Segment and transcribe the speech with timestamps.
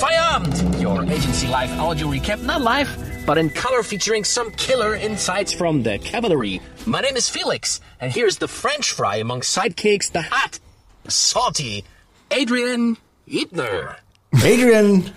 [0.00, 2.88] Welcome, welcome Feierabend, your agency live audio recap, not live,
[3.26, 6.60] but in color featuring some killer insights from the cavalry.
[6.86, 10.58] My name is Felix, and here's the French fry among sidekicks, the hot,
[11.08, 11.84] salty
[12.30, 12.96] Adrian
[13.30, 13.96] Ebner.
[14.44, 15.12] Adrian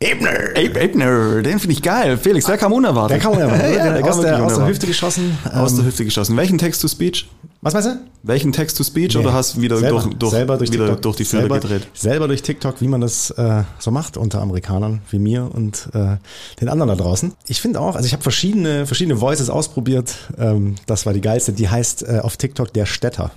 [0.00, 0.52] Ebner.
[0.56, 2.16] Abe Ebner, den finde ich geil.
[2.16, 3.10] Felix, der ah, kam unerwartet.
[3.10, 3.70] Der kam unerwartet.
[3.76, 4.66] Ja, ja, der aus, kam der, wirklich aus der.
[4.66, 5.38] Hüfte geschossen.
[5.52, 6.36] Aus der Ähm, Hüfte geschossen.
[6.36, 7.28] Welchen Text-to-Speech?
[7.62, 7.98] Was meinst du?
[8.22, 9.20] Welchen Text-to-Speech Nee.
[9.20, 11.86] oder hast du wieder selber, durch, durch, selber durch wieder TikTok, durch die selber, gedreht?
[11.92, 16.16] Selber durch TikTok, wie man das äh, so macht unter Amerikanern wie mir und äh,
[16.60, 17.34] den anderen da draußen.
[17.46, 20.14] Ich finde auch, also ich habe verschiedene verschiedene Voices ausprobiert.
[20.38, 21.52] Ähm, das war die geilste.
[21.52, 23.30] Die heißt äh, auf TikTok der Städter.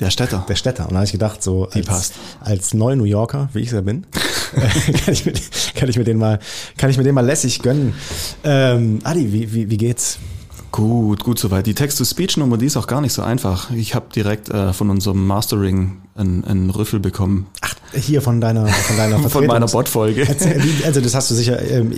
[0.00, 0.44] Der Städter.
[0.48, 0.84] Der Städter.
[0.84, 2.14] Und da habe ich gedacht, so als, passt.
[2.40, 4.06] als neu New Yorker, wie ich ja bin,
[5.04, 5.32] kann, ich mir,
[5.74, 6.40] kann ich mir den mal,
[6.76, 7.94] kann ich mir den mal lässig gönnen.
[8.42, 10.18] Ähm, Adi, wie, wie, wie geht's?
[10.76, 11.66] Gut, gut soweit.
[11.66, 13.70] Die Text-to-Speech-Nummer, die ist auch gar nicht so einfach.
[13.70, 17.46] Ich habe direkt äh, von unserem Mastering einen, einen Rüffel bekommen.
[17.62, 20.26] Ach, hier von deiner, von deiner Von meiner Bot-Folge.
[20.84, 21.94] Also das hast du sicher ähm,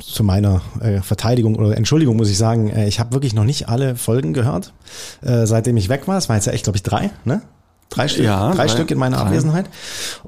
[0.00, 3.70] zu meiner äh, Verteidigung oder Entschuldigung muss ich sagen, äh, ich habe wirklich noch nicht
[3.70, 4.74] alle Folgen gehört,
[5.22, 6.18] äh, seitdem ich weg war.
[6.18, 7.40] Es waren jetzt ja echt, glaube ich, drei, ne?
[7.88, 9.24] Drei Stück, Ja, drei, drei- Stück in meiner drei.
[9.28, 9.70] Abwesenheit.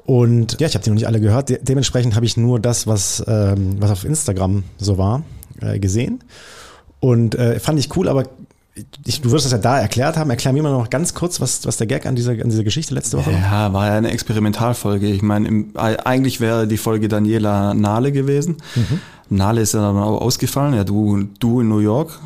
[0.07, 1.49] Und ja, ich habe die noch nicht alle gehört.
[1.49, 5.21] De dementsprechend habe ich nur das, was, ähm, was auf Instagram so war,
[5.61, 6.23] äh, gesehen.
[6.99, 8.23] Und äh, fand ich cool, aber
[9.05, 10.29] ich, du wirst es ja da erklärt haben.
[10.29, 12.93] Erklär mir mal noch ganz kurz, was, was der Gag an dieser, an dieser Geschichte
[12.93, 13.39] letzte Woche war.
[13.39, 15.07] Ja, war ja eine Experimentalfolge.
[15.07, 18.57] Ich meine, im- eigentlich wäre die Folge Daniela Nale gewesen.
[18.75, 18.99] Mhm.
[19.29, 20.73] Nale ist ja dann auch ausgefallen.
[20.75, 22.19] Ja, du, du in New York.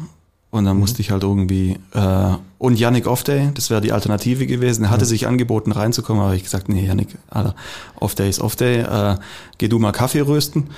[0.51, 0.67] Und Mhm.
[0.67, 4.83] dann musste ich halt irgendwie, äh, und Yannick Offday, das wäre die Alternative gewesen.
[4.83, 7.55] Er hatte sich angeboten reinzukommen, aber ich gesagt, nee, Yannick, Alter,
[7.99, 9.15] Offday ist Offday, äh,
[9.57, 10.69] geh du mal Kaffee rösten.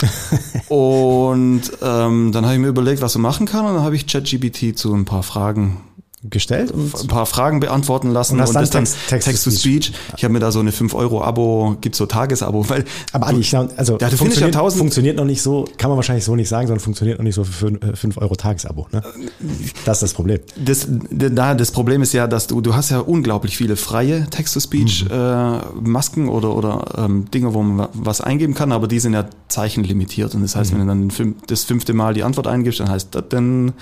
[0.68, 4.06] und ähm, dann habe ich mir überlegt, was er machen kann und dann habe ich
[4.06, 5.78] ChatGPT zu ein paar Fragen
[6.22, 9.92] Gestellt und ein paar Fragen beantworten lassen Und hast dann dann Text- Text Speech.
[10.18, 13.96] Ich habe mir da so eine 5-Euro-Abo, gibt's so Tagesabo, weil Aber Adi, ich also
[13.98, 16.80] Ja, findest ja funktioniert, funktioniert noch nicht so, kann man wahrscheinlich so nicht sagen, sondern
[16.82, 18.86] funktioniert noch nicht so für 5 Euro Tagesabo.
[18.92, 19.02] Ne?
[19.86, 20.40] Das ist das Problem.
[20.62, 25.06] das, da, das Problem ist ja, dass du, du hast ja unglaublich viele freie Text-to-Speech
[25.06, 25.10] Mhm.
[25.10, 29.14] äh, Masken oder, oder ähm, Dinge, wo man wa- was eingeben kann, aber die sind
[29.14, 30.34] ja zeichenlimitiert.
[30.34, 30.88] Und das heißt, Mhm.
[30.88, 33.72] wenn du dann das fünfte Mal die Antwort eingibst, dann heißt das dann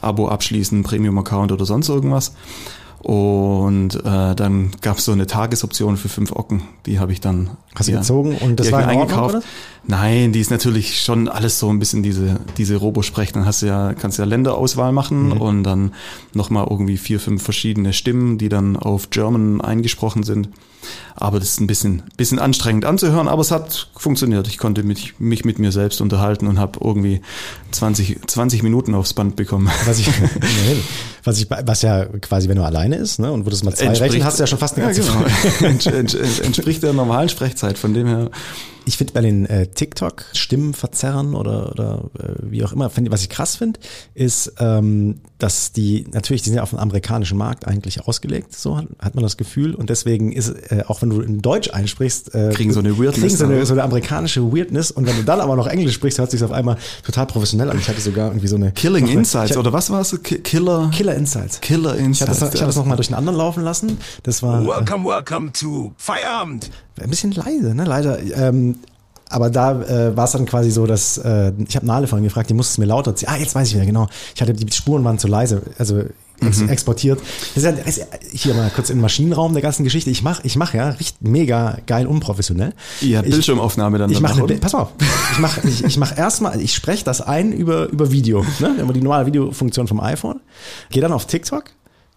[0.00, 2.34] Abo abschließen, Premium-Account oder sonst irgendwas.
[3.02, 6.62] Und äh, dann gab's so eine Tagesoption für fünf Ocken.
[6.86, 9.34] Die habe ich dann Hast du ja, gezogen und das war in Ordnung, eingekauft.
[9.34, 9.44] oder?
[9.88, 13.32] Nein, die ist natürlich schon alles so ein bisschen diese diese Robo-Sprech.
[13.32, 15.32] Dann hast du ja kannst ja Länderauswahl machen Mhm.
[15.40, 15.94] und dann
[16.32, 20.50] noch mal irgendwie vier fünf verschiedene Stimmen, die dann auf German eingesprochen sind.
[21.14, 24.48] Aber das ist ein bisschen bisschen anstrengend anzuhören, aber es hat funktioniert.
[24.48, 27.20] Ich konnte mich, mich mit mir selbst unterhalten und habe irgendwie
[27.70, 29.70] 20 20 Minuten aufs Band bekommen.
[29.86, 30.08] Was ich,
[31.24, 34.24] was ich, was ja quasi, wenn du alleine ist, ne, und würdest mal zwei rechnen,
[34.24, 35.24] hast du ja schon fast eine ja, ganze genau.
[35.72, 38.30] Ents- ents- Entspricht der normalen Sprechzeit, von dem her.
[38.84, 43.28] Ich finde bei den äh, TikTok-Stimmenverzerrern oder, oder äh, wie auch immer, find, was ich
[43.28, 43.78] krass finde,
[44.14, 48.76] ist, ähm, dass die, natürlich, die sind ja auf den amerikanischen Markt eigentlich ausgelegt, so
[48.76, 49.74] hat, hat man das Gefühl.
[49.74, 53.14] Und deswegen ist, äh, auch wenn du in Deutsch einsprichst, äh, Kriegen so eine Weirdness,
[53.20, 53.66] Kriegen so eine, ne?
[53.66, 54.90] so eine amerikanische Weirdness.
[54.90, 57.78] Und wenn du dann aber noch Englisch sprichst, hört sich auf einmal total professionell an.
[57.78, 60.20] Ich hatte sogar irgendwie so eine Killing noch Insights ich, oder was war es?
[60.22, 61.60] Ki- Killer Killer Insights.
[61.60, 62.38] Killer Ich habe Insights.
[62.40, 63.98] das, ich hab das nochmal durch einen anderen laufen lassen.
[64.24, 66.70] Das war äh, Welcome, welcome to Feierabend.
[67.00, 67.84] Ein bisschen leise, ne?
[67.84, 68.18] Leider.
[68.20, 68.76] Ähm,
[69.28, 72.50] aber da äh, war es dann quasi so, dass äh, ich habe Nale vorhin gefragt,
[72.50, 73.28] die musste es mir lauter ziehen.
[73.30, 74.08] Ah, jetzt weiß ich wieder, genau.
[74.34, 76.02] Ich hatte die Spuren waren zu leise, also
[76.46, 77.20] ex exportiert.
[77.54, 80.10] Das ist, ja, hier mal kurz in den Maschinenraum der ganzen Geschichte.
[80.10, 82.74] Ich mache, ich mache ja richtig mega geil unprofessionell.
[83.00, 84.52] Ja, ich, Bildschirmaufnahme dann ich danach, mache, oder?
[84.52, 84.88] eine, pass auf,
[85.32, 88.74] ich mache, ich, ich mache erstmal, ich spreche das ein über über Video, ne?
[88.80, 90.40] Über die normale Videofunktion vom iPhone.
[90.90, 91.64] Gehe dann auf TikTok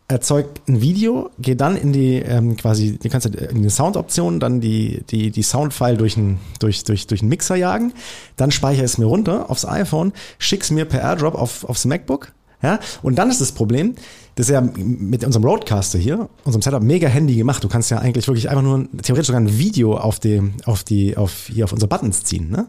[0.07, 4.61] erzeugt ein Video, gehe dann in die ähm, quasi, du kannst in die Soundoption dann
[4.61, 7.93] die die die Soundfile durch einen durch durch durch einen Mixer jagen,
[8.35, 12.79] dann speichere es mir runter aufs iPhone, schick's mir per AirDrop auf aufs MacBook, ja,
[13.01, 13.95] und dann ist das Problem,
[14.35, 17.63] das ist ja mit unserem Roadcaster hier, unserem Setup mega handy gemacht.
[17.63, 21.15] Du kannst ja eigentlich wirklich einfach nur theoretisch sogar ein Video auf die auf die
[21.15, 22.67] auf hier auf unsere Buttons ziehen, ne?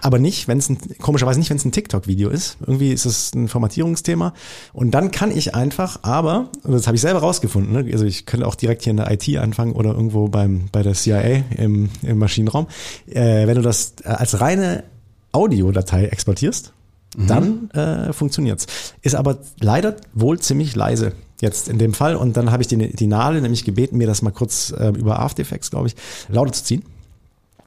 [0.00, 2.56] Aber nicht, wenn es ein komischerweise nicht, wenn es ein TikTok Video ist.
[2.60, 4.32] Irgendwie ist es ein Formatierungsthema
[4.72, 7.92] und dann kann ich einfach, aber und das habe ich selber rausgefunden, ne?
[7.92, 10.94] also ich könnte auch direkt hier in der IT anfangen oder irgendwo beim bei der
[10.94, 12.68] CIA im, im Maschinenraum,
[13.10, 14.84] äh, wenn du das äh, als reine
[15.32, 16.72] Audiodatei exportierst,
[17.16, 18.66] dann äh, funktioniert's.
[19.02, 22.16] Ist aber leider wohl ziemlich leise jetzt in dem Fall.
[22.16, 25.20] Und dann habe ich die, die Nadel nämlich gebeten, mir das mal kurz äh, über
[25.20, 25.96] After Effects, glaube ich,
[26.28, 26.82] lauter zu ziehen.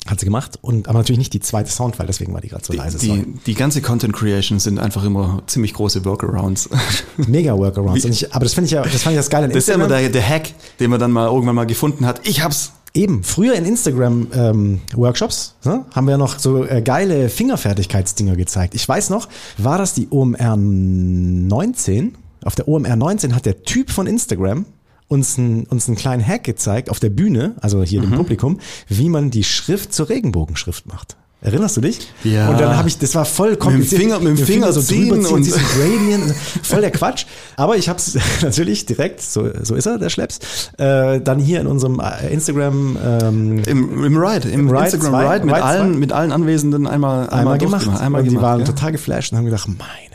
[0.07, 0.57] Hat sie gemacht.
[0.61, 2.97] Und aber natürlich nicht die zweite Soundfile, deswegen war die gerade so leise.
[2.97, 3.23] sorry.
[3.23, 6.69] Die, die ganze Content Creation sind einfach immer ziemlich große Workarounds.
[7.17, 8.05] Mega Workarounds.
[8.05, 9.67] Und ich, aber das finde ich ja, das fand ich das Geile an Das ist
[9.67, 10.11] ja immer Instagram.
[10.11, 10.49] der, der Hack,
[10.79, 12.27] den man dann mal irgendwann mal gefunden hat.
[12.27, 18.35] Ich hab's, Eben, früher in Instagram-Workshops ähm, ne, haben wir noch so äh, geile Fingerfertigkeitsdinger
[18.35, 18.75] gezeigt.
[18.75, 22.17] Ich weiß noch, war das die OMR 19?
[22.43, 24.65] Auf der OMR 19 hat der Typ von Instagram
[25.07, 28.09] uns, ein, uns einen kleinen Hack gezeigt auf der Bühne, also hier mhm.
[28.11, 31.15] dem Publikum, wie man die Schrift zur Regenbogenschrift macht.
[31.43, 32.07] Erinnerst du dich?
[32.23, 32.49] Ja.
[32.49, 33.99] Und dann habe ich, das war voll kompliziert.
[34.03, 37.25] Mit dem Finger, mit dem Finger, Finger so ziehen und Gradient, voll der Quatsch.
[37.55, 40.37] Aber ich habe es natürlich direkt, so, so ist er, der Schleps,
[40.77, 45.33] äh, dann hier in unserem äh, Instagram ähm, im, im Ride, im, im Instagram zwei,
[45.33, 45.99] Ride mit Ride allen, zwei.
[45.99, 47.87] mit allen Anwesenden einmal, einmal, einmal gemacht.
[47.87, 48.65] Einmal und gemacht, die waren ja.
[48.67, 50.10] total geflasht und haben gedacht, meine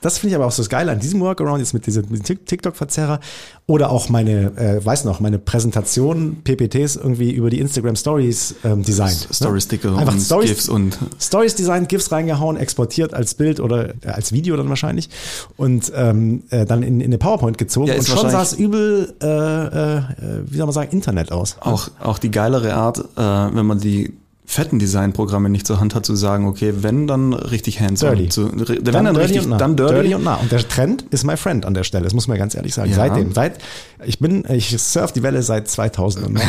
[0.00, 3.20] das finde ich aber auch so das Geile an diesem Workaround, jetzt mit diesem TikTok-Verzerrer
[3.66, 8.82] oder auch meine, äh, weiß noch, meine Präsentation, PPTs irgendwie über die Instagram Stories ähm,
[8.82, 9.28] designt.
[9.32, 10.06] Story-Sticker ne?
[10.06, 14.56] Und Stories, GIFs und Stories designt, GIFs reingehauen, exportiert als Bild oder äh, als Video
[14.56, 15.10] dann wahrscheinlich
[15.56, 19.14] und ähm, äh, dann in, in eine PowerPoint gezogen ja, und schon sah es übel,
[19.20, 20.02] äh, äh,
[20.46, 21.56] wie soll man sagen, Internet aus.
[21.60, 24.14] Auch, auch die geilere Art, äh, wenn man die
[24.50, 28.16] fetten Designprogramme nicht zur Hand hat, zu sagen, okay, wenn, dann richtig hands-on.
[28.16, 28.28] Dirty.
[28.30, 29.58] Zu, wenn, dann, dann richtig, und nah.
[29.58, 29.94] dann dirty.
[29.94, 30.36] dirty und nah.
[30.36, 32.88] Und der Trend ist my friend an der Stelle, das muss man ganz ehrlich sagen.
[32.88, 32.96] Ja.
[32.96, 33.58] Seitdem, seit,
[34.06, 36.48] ich bin, ich surf die Welle seit 2019.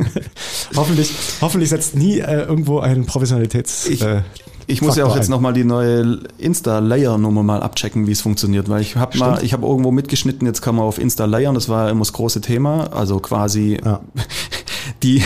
[0.76, 1.12] hoffentlich,
[1.42, 3.86] hoffentlich setzt nie äh, irgendwo ein Professionalitäts...
[3.86, 4.22] Ich, äh,
[4.66, 8.80] ich muss ja auch jetzt nochmal die neue Insta-Layer-Nummer mal abchecken, wie es funktioniert, weil
[8.80, 11.90] ich habe mal, ich habe irgendwo mitgeschnitten, jetzt kann man auf Insta layern, das war
[11.90, 14.00] immer das große Thema, also quasi Ja.
[15.02, 15.22] die,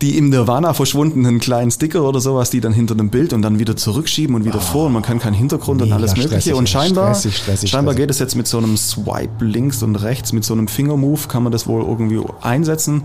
[0.00, 3.58] die im Nirvana verschwundenen kleinen Sticker oder sowas, die dann hinter dem Bild und dann
[3.58, 6.68] wieder zurückschieben und wieder vor und man kann keinen Hintergrund und alles Mögliche stressig, und
[6.68, 10.44] scheinbar, stressig, stressig, scheinbar geht es jetzt mit so einem Swipe links und rechts, mit
[10.44, 13.02] so einem Fingermove kann man das wohl irgendwie einsetzen.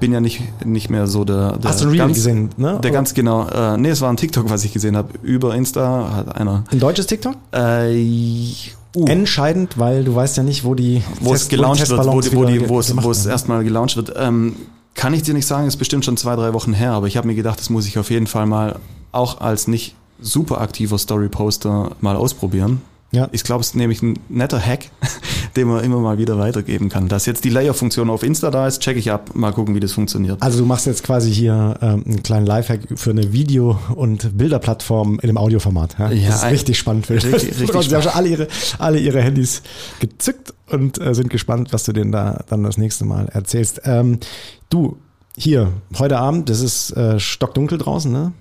[0.00, 2.80] Bin ja nicht, nicht mehr so der, der Hast du ein Reel ganz, gesehen, ne?
[2.82, 6.10] Der ganz genau, äh, nee, es war ein TikTok, was ich gesehen habe, über Insta
[6.16, 7.34] hat einer, Ein deutsches TikTok?
[7.52, 7.94] äh,
[8.96, 12.20] uh, Entscheidend, weil du weißt ja nicht, wo die wo es Test- gelauncht wird, wo,
[12.20, 14.12] die, wo, die, wo, es, wo es erstmal gelauncht wird.
[14.16, 14.56] Ähm,
[14.94, 17.26] kann ich dir nicht sagen, ist bestimmt schon zwei, drei Wochen her, aber ich habe
[17.26, 18.78] mir gedacht, das muss ich auf jeden Fall mal
[19.10, 22.80] auch als nicht super aktiver Story-Poster mal ausprobieren.
[23.12, 23.28] Ja.
[23.32, 24.86] Ich glaube, es ist nämlich ein netter Hack,
[25.56, 27.08] den man immer mal wieder weitergeben kann.
[27.08, 29.92] Dass jetzt die Layer-Funktion auf Insta da ist, checke ich ab, mal gucken, wie das
[29.92, 30.40] funktioniert.
[30.42, 35.18] Also du machst jetzt quasi hier ähm, einen kleinen Lifehack für eine Video- und Bilderplattform
[35.20, 35.96] in dem Audioformat.
[35.98, 36.10] Ja?
[36.10, 37.06] Ja, das ist ein- richtig spannend.
[37.06, 38.04] Für richtig- richtig Sie haben spannend.
[38.04, 38.48] schon alle ihre,
[38.78, 39.62] alle ihre Handys
[40.00, 43.82] gezückt und äh, sind gespannt, was du denen da dann das nächste Mal erzählst.
[43.84, 44.20] Ähm,
[44.70, 44.96] du,
[45.36, 48.32] hier, heute Abend, das ist äh, stockdunkel draußen, ne?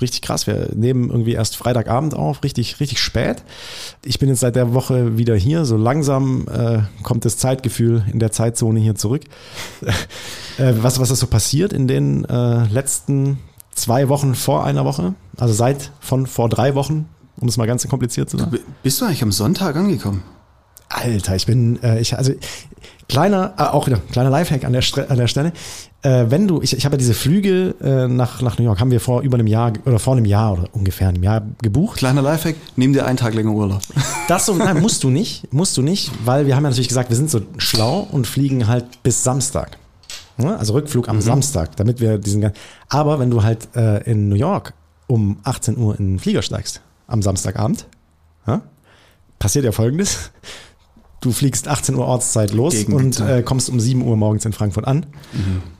[0.00, 0.46] Richtig krass.
[0.46, 3.42] Wir nehmen irgendwie erst Freitagabend auf, richtig, richtig spät.
[4.04, 5.64] Ich bin jetzt seit der Woche wieder hier.
[5.64, 9.22] So langsam äh, kommt das Zeitgefühl in der Zeitzone hier zurück.
[10.58, 13.38] äh, was, was ist so passiert in den äh, letzten
[13.72, 15.14] zwei Wochen vor einer Woche?
[15.36, 18.58] Also seit von vor drei Wochen, um es mal ganz kompliziert zu sagen.
[18.82, 20.22] Bist du eigentlich am Sonntag angekommen?
[20.88, 22.32] Alter, ich bin, äh, ich, also
[23.08, 25.52] kleiner, äh, auch wieder kleiner Lifehack an der, Stre an der Stelle.
[26.02, 28.90] Äh, wenn du, ich, ich habe ja diese Flüge äh, nach, nach New York, haben
[28.90, 31.98] wir vor über einem Jahr oder vor einem Jahr oder ungefähr einem Jahr gebucht.
[31.98, 33.80] Kleiner Lifehack, nimm dir einen Tag länger Urlaub.
[34.28, 37.10] Das so, nein, musst du nicht, musst du nicht, weil wir haben ja natürlich gesagt,
[37.10, 39.76] wir sind so schlau und fliegen halt bis Samstag.
[40.38, 40.56] Ne?
[40.58, 42.52] Also Rückflug am Samstag, damit wir diesen gan-
[42.88, 44.72] Aber wenn du halt äh, in New York
[45.06, 47.86] um 18 Uhr in den Flieger steigst, am Samstagabend,
[48.46, 48.62] ja,
[49.38, 50.30] passiert ja folgendes.
[51.24, 53.38] Du fliegst 18 Uhr Ortszeit los und Gegenzeit.
[53.38, 55.06] äh, kommst um 7 Uhr morgens in Frankfurt an.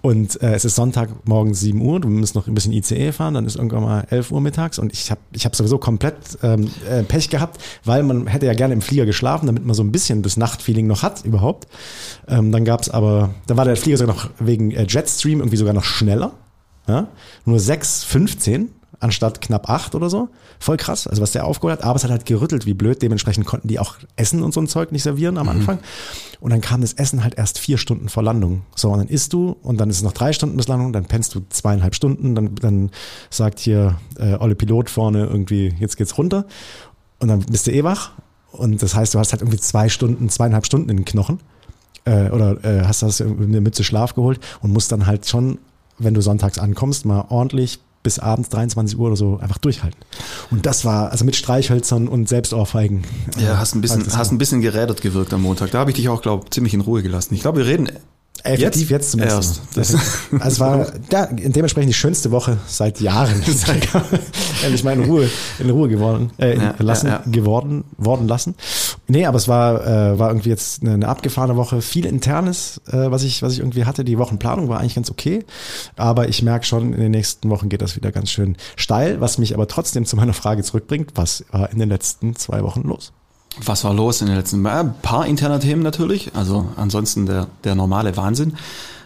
[0.01, 3.35] Und äh, es ist Sonntag morgens 7 Uhr, du musst noch ein bisschen ICE fahren,
[3.35, 6.71] dann ist irgendwann mal 11 Uhr mittags und ich habe ich hab sowieso komplett ähm,
[6.89, 9.93] äh, Pech gehabt, weil man hätte ja gerne im Flieger geschlafen, damit man so ein
[9.93, 11.69] bisschen das Nachtfeeling noch hat überhaupt.
[12.27, 15.75] Ähm, dann gab's aber, dann war der Flieger sogar noch wegen äh, Jetstream irgendwie sogar
[15.75, 16.33] noch schneller.
[16.89, 17.09] Ja?
[17.45, 18.69] Nur 6,15
[19.05, 20.31] anstatt knapp 8 oder so.
[20.59, 21.85] Voll krass, also was der aufgeholt hat.
[21.85, 23.03] Aber es hat halt gerüttelt wie blöd.
[23.03, 25.79] Dementsprechend konnten die auch Essen und so ein Zeug nicht servieren am Anfang.
[26.41, 28.63] Und dann kam das Essen halt erst vier Stunden vor Landung.
[28.75, 31.05] So, und dann isst du und dann ist es noch drei Stunden bis Landung, dann
[31.05, 32.91] pennst du zweieinhalb Stunden, dann, dann
[33.31, 36.47] sagt hier äh, Olle Pilot vorne irgendwie, jetzt geht's runter.
[37.21, 38.13] Und dann bist du eh wach.
[38.53, 41.41] Und das heißt, du hast halt irgendwie zwei Stunden, zweieinhalb Stunden in den Knochen
[42.05, 45.59] äh, oder äh, hast das eine Mütze Schlaf geholt und musst dann halt schon,
[45.99, 49.99] wenn du sonntags ankommst, mal ordentlich bis abends 23 Uhr oder so einfach durchhalten.
[50.53, 53.03] Und das war, also mit Streichhölzern und Selbstohrfeigen.
[53.39, 55.73] Ja, hast ein bisschen, hast ein bisschen gerädert gewirkt am Montag.
[55.73, 57.35] Da habe ich dich auch, glaube ziemlich in Ruhe gelassen.
[57.35, 57.89] Ich glaube, wir reden
[58.45, 59.99] Effektiv jetzt, zum ersten erst.
[60.33, 63.43] Also es war ja, dementsprechend die schönste Woche seit Jahren.
[64.63, 67.23] Endlich mal in Ruhe, in Ruhe geworden, äh, Ja, lassen, ja.
[67.27, 68.55] geworden, worden lassen.
[69.07, 71.81] Nee, aber es war, äh, war irgendwie jetzt eine, eine abgefahrene Woche.
[71.81, 74.05] Viel Internes, äh, was ich, was ich irgendwie hatte.
[74.05, 75.45] Die Wochenplanung war eigentlich ganz okay.
[75.97, 79.39] Aber ich merke schon, in den nächsten Wochen geht das wieder ganz schön steil, was
[79.39, 81.13] mich aber trotzdem zu meiner Frage zurückbringt.
[81.15, 83.13] Was war in den letzten zwei Wochen los?
[83.63, 84.89] Was war los in den letzten Jahren?
[84.89, 88.55] Ein paar interne Themen natürlich, also ansonsten der, der normale Wahnsinn.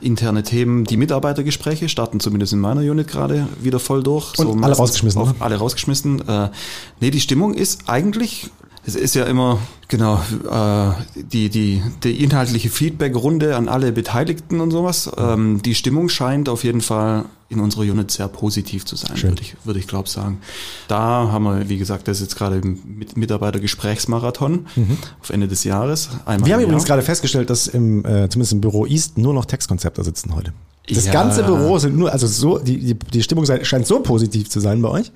[0.00, 4.38] Interne Themen, die Mitarbeitergespräche starten zumindest in meiner Unit gerade wieder voll durch.
[4.38, 5.44] Und so alle rausgeschmissen, Auf, oder?
[5.44, 6.26] alle rausgeschmissen.
[6.26, 6.50] Äh,
[7.00, 8.50] nee, die Stimmung ist eigentlich,
[8.86, 14.70] es ist ja immer, genau, äh, die, die, die inhaltliche Feedback-Runde an alle Beteiligten und
[14.70, 15.10] sowas.
[15.18, 19.30] Ähm, die Stimmung scheint auf jeden Fall in unserer Unit sehr positiv zu sein, Schön.
[19.30, 20.40] würde ich, würde ich glaube sagen.
[20.86, 20.98] Da
[21.32, 24.66] haben wir, wie gesagt, das ist jetzt gerade Mit- Mitarbeitergesprächsmarathon
[25.22, 26.10] auf Ende des Jahres.
[26.26, 26.44] Einmal Mhm.
[26.46, 30.04] Wir haben übrigens gerade festgestellt, dass im, äh, zumindest im Büro East nur noch Textkonzepte
[30.04, 30.52] sitzen heute.
[30.92, 31.12] Das Ja.
[31.12, 34.80] ganze Büro sind nur, also so, die, die, die Stimmung scheint so positiv zu sein
[34.80, 35.12] bei euch,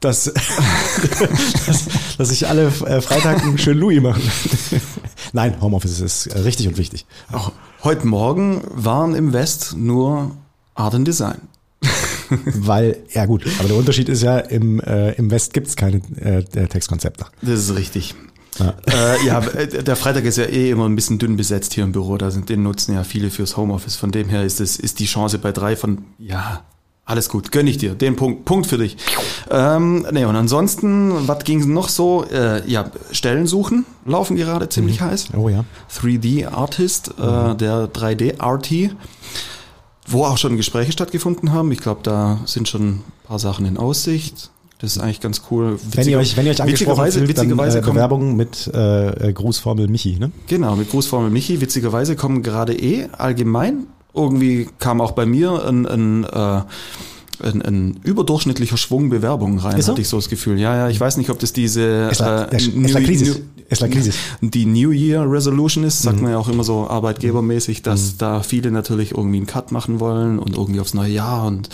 [0.00, 0.24] dass,
[1.66, 1.84] dass,
[2.18, 4.22] dass sich alle äh, Freitag einen schönen Louis machen.
[5.32, 7.06] Nein, Homeoffice ist äh, richtig und wichtig.
[7.32, 10.32] Auch heute Morgen waren im West nur
[10.74, 11.40] Art and Design.
[12.44, 16.42] Weil, ja gut, aber der Unterschied ist ja, im, äh, im West gibt's keine äh,
[16.44, 17.26] Textkonzepte.
[17.42, 18.14] Das ist richtig.
[18.58, 18.74] Ja.
[18.86, 21.92] Äh, ja, äh, der Freitag ist ja eh immer ein bisschen dünn besetzt hier im
[21.92, 22.16] Büro.
[22.18, 23.96] Da sind, den nutzen ja viele fürs Homeoffice.
[23.96, 26.62] Von dem her ist es, ist die Chance bei drei von, ja,
[27.06, 27.94] alles gut, gönn ich dir.
[27.94, 28.96] Den Punkt, Punkt für dich.
[29.50, 32.24] Ähm, nee, und ansonsten, was ging noch so?
[32.32, 35.28] Äh, ja, Stellen suchen laufen gerade ziemlich heiß.
[35.36, 35.64] Oh ja.
[35.94, 38.94] 3D Artist, äh, der 3D RT,
[40.06, 41.72] wo auch schon Gespräche stattgefunden haben.
[41.72, 44.50] Ich glaube, da sind schon ein paar Sachen in Aussicht.
[44.78, 45.78] Das ist eigentlich ganz cool.
[45.92, 49.28] Wenn ihr euch, wenn ihr euch witzigerweise, fühlt, dann witzigerweise äh, kommen, Bewerbung mit äh,
[49.28, 50.30] äh, Grußformel Michi, ne?
[50.46, 55.86] genau, mit Grußformel Michi, witzigerweise kommen gerade eh allgemein, irgendwie kam auch bei mir ein,
[55.86, 56.62] ein, äh,
[57.42, 59.92] ein, ein überdurchschnittlicher Schwung Bewerbungen rein, so?
[59.92, 60.58] hatte ich so das Gefühl.
[60.58, 62.84] Ja, ja, ich weiß nicht, ob das diese Es la- der- New-
[63.70, 63.94] es la la
[64.42, 66.22] die New Year Resolution ist, sagt Mhm.
[66.24, 70.38] man ja auch immer so arbeitgebermäßig, dass da viele natürlich irgendwie einen Cut machen wollen
[70.38, 71.70] und irgendwie aufs neue Jahr und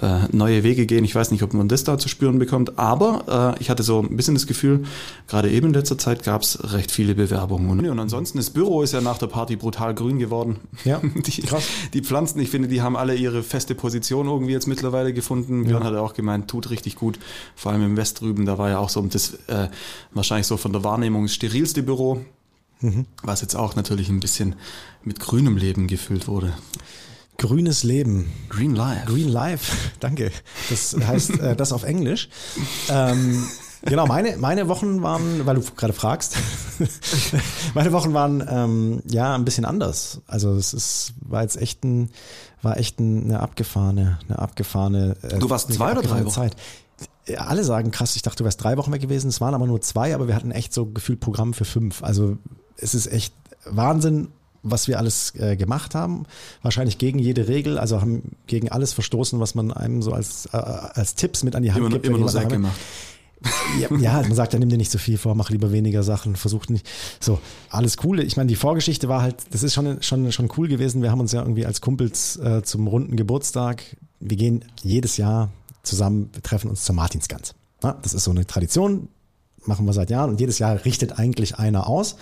[0.00, 1.04] äh, neue Wege gehen.
[1.04, 4.00] Ich weiß nicht, ob man das da zu spüren bekommt, aber äh, ich hatte so
[4.00, 4.84] ein bisschen das Gefühl,
[5.28, 7.68] gerade eben in letzter Zeit gab es recht viele Bewerbungen.
[7.78, 10.56] Und, und ansonsten, das Büro ist ja nach der Party brutal grün geworden.
[10.84, 11.64] Ja, die, krass.
[11.92, 15.64] die Pflanzen, ich finde, die haben alle ihre feste Position irgendwie jetzt mittlerweile gefunden.
[15.64, 17.18] Björn hat ja auch gemeint, tut richtig gut.
[17.56, 19.68] Vor allem im West drüben, da war ja auch so das äh,
[20.12, 22.24] wahrscheinlich so von der Wahrnehmung das sterilste Büro,
[22.80, 23.06] Mhm.
[23.22, 24.56] was jetzt auch natürlich ein bisschen
[25.04, 26.52] mit grünem Leben gefüllt wurde.
[27.38, 28.30] Grünes Leben.
[28.48, 29.06] Green Life.
[29.06, 30.30] Green Life, danke.
[30.70, 32.28] Das heißt äh, das auf Englisch.
[32.88, 33.44] Ähm,
[33.84, 36.36] genau, meine, meine Wochen waren, weil du gerade fragst,
[37.74, 40.20] meine Wochen waren ähm, ja ein bisschen anders.
[40.26, 42.10] Also es ist, war jetzt echt ein,
[42.62, 45.16] war echt ein, eine abgefahrene, eine abgefahrene.
[45.22, 46.30] Äh, Du warst zwei oder drei Wochen?
[46.34, 46.56] Zeit.
[47.26, 49.28] Ja, alle sagen krass, ich dachte, du wärst drei Wochen weg gewesen.
[49.28, 52.02] Es waren aber nur zwei, aber wir hatten echt so gefühlt Programm für fünf.
[52.02, 52.36] Also
[52.76, 54.28] es ist echt Wahnsinn,
[54.62, 56.24] was wir alles äh, gemacht haben.
[56.62, 60.56] Wahrscheinlich gegen jede Regel, also haben gegen alles verstoßen, was man einem so als, äh,
[60.56, 62.06] als Tipps mit an die Hand Immer, gibt.
[62.06, 62.76] immer nur daheim- gemacht.
[63.98, 66.70] Ja, man sagt ja, nimm dir nicht so viel vor, mach lieber weniger Sachen, versucht
[66.70, 66.88] nicht.
[67.20, 67.38] So,
[67.70, 68.20] alles cool.
[68.20, 71.02] Ich meine, die Vorgeschichte war halt, das ist schon, schon, schon cool gewesen.
[71.02, 73.82] Wir haben uns ja irgendwie als Kumpels äh, zum runden Geburtstag,
[74.20, 75.50] wir gehen jedes Jahr
[75.82, 77.54] zusammen, wir treffen uns zur Martinsgans.
[77.82, 79.08] Ja, das ist so eine Tradition,
[79.66, 82.16] machen wir seit Jahren und jedes Jahr richtet eigentlich einer aus.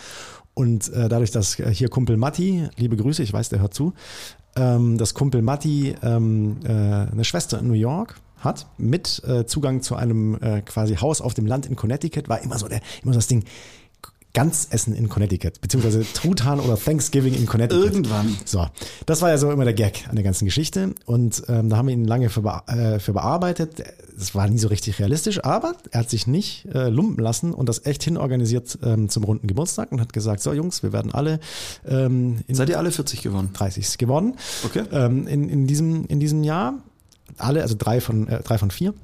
[0.54, 3.94] Und äh, dadurch, dass hier Kumpel Matti, liebe Grüße, ich weiß, der hört zu,
[4.56, 9.82] ähm, dass Kumpel Matti ähm, äh, eine Schwester in New York hat, mit äh, Zugang
[9.82, 13.12] zu einem äh, quasi Haus auf dem Land in Connecticut, war immer so der, immer
[13.12, 13.44] so das Ding,
[14.34, 17.84] Ganzessen in Connecticut, beziehungsweise Truthahn oder Thanksgiving in Connecticut.
[17.84, 18.34] Irgendwann.
[18.46, 18.66] So,
[19.04, 21.88] das war ja so immer der Gag an der ganzen Geschichte und ähm, da haben
[21.88, 23.82] wir ihn lange für, bea- äh, für bearbeitet.
[24.18, 27.68] Das war nie so richtig realistisch, aber er hat sich nicht äh, lumpen lassen und
[27.68, 31.38] das echt hinorganisiert ähm, zum runden Geburtstag und hat gesagt, so Jungs, wir werden alle
[31.86, 33.50] ähm, in Seid ihr alle 40 geworden?
[33.52, 34.36] 30 geworden.
[34.64, 34.84] Okay.
[34.92, 36.74] Ähm, in, in, diesem, in diesem Jahr.
[37.38, 38.94] Alle, also drei von, äh, drei von vier.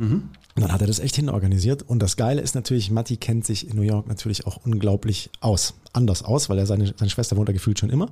[0.54, 1.82] Und dann hat er das echt hinorganisiert.
[1.82, 5.74] Und das Geile ist natürlich, Matti kennt sich in New York natürlich auch unglaublich aus.
[5.92, 8.10] Anders aus, weil er seine, seine Schwester wohnt da gefühlt schon immer.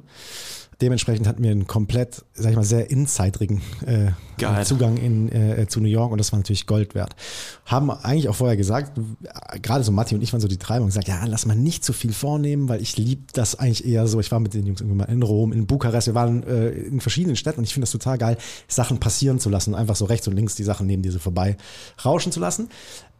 [0.82, 4.10] Dementsprechend hatten wir einen komplett, sag ich mal, sehr insiderigen äh.
[4.64, 7.16] Zugang in, äh, zu New York und das war natürlich Gold wert.
[7.64, 9.00] Haben eigentlich auch vorher gesagt,
[9.62, 11.82] gerade so Matti und ich waren so die Treiber und gesagt, ja, lass mal nicht
[11.82, 14.20] zu viel vornehmen, weil ich lieb das eigentlich eher so.
[14.20, 17.00] Ich war mit den Jungs irgendwie mal in Rom, in Bukarest, wir waren äh, in
[17.00, 18.36] verschiedenen Städten und ich finde das total geil,
[18.68, 21.56] Sachen passieren zu lassen, einfach so rechts und links die Sachen neben dir so vorbei
[22.04, 22.68] rauschen zu lassen.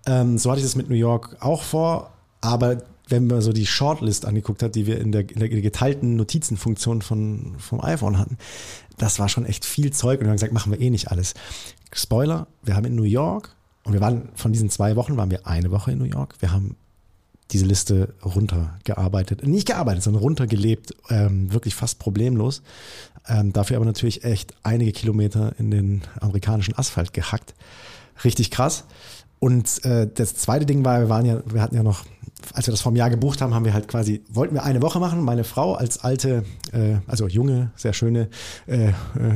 [0.05, 3.67] Ähm, so hatte ich das mit New York auch vor, aber wenn man so die
[3.67, 8.37] Shortlist angeguckt hat, die wir in der, in der geteilten Notizenfunktion von, vom iPhone hatten,
[8.99, 11.35] das war schon echt viel Zeug und wir haben gesagt, machen wir eh nicht alles.
[11.93, 15.47] Spoiler, wir haben in New York und wir waren von diesen zwei Wochen, waren wir
[15.47, 16.35] eine Woche in New York.
[16.41, 16.77] Wir haben
[17.53, 22.63] diese Liste runtergearbeitet, nicht gearbeitet, sondern runtergelebt, ähm, wirklich fast problemlos.
[23.29, 27.55] Ähm, dafür aber natürlich echt einige Kilometer in den amerikanischen Asphalt gehackt.
[28.25, 28.85] Richtig krass.
[29.39, 32.05] Und äh, das zweite Ding war, wir waren ja, wir hatten ja noch
[32.53, 34.83] als wir das vor einem Jahr gebucht haben, haben wir halt quasi, wollten wir eine
[34.83, 35.23] Woche machen.
[35.23, 38.29] Meine Frau als alte, äh, also junge, sehr schöne
[38.67, 38.93] äh,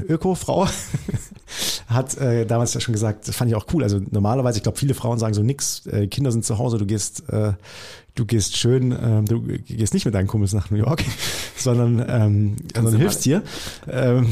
[0.09, 0.69] Öko-Frau
[1.87, 3.83] hat äh, damals ja schon gesagt, das fand ich auch cool.
[3.83, 6.87] Also normalerweise, ich glaube, viele Frauen sagen so nix, äh, Kinder sind zu Hause, du
[6.87, 7.53] gehst äh,
[8.21, 11.03] du gehst schön, ähm, du gehst nicht mit deinen Kumpels nach New York,
[11.57, 13.43] sondern, ähm, sondern hilfst dir.
[13.89, 14.29] Ähm,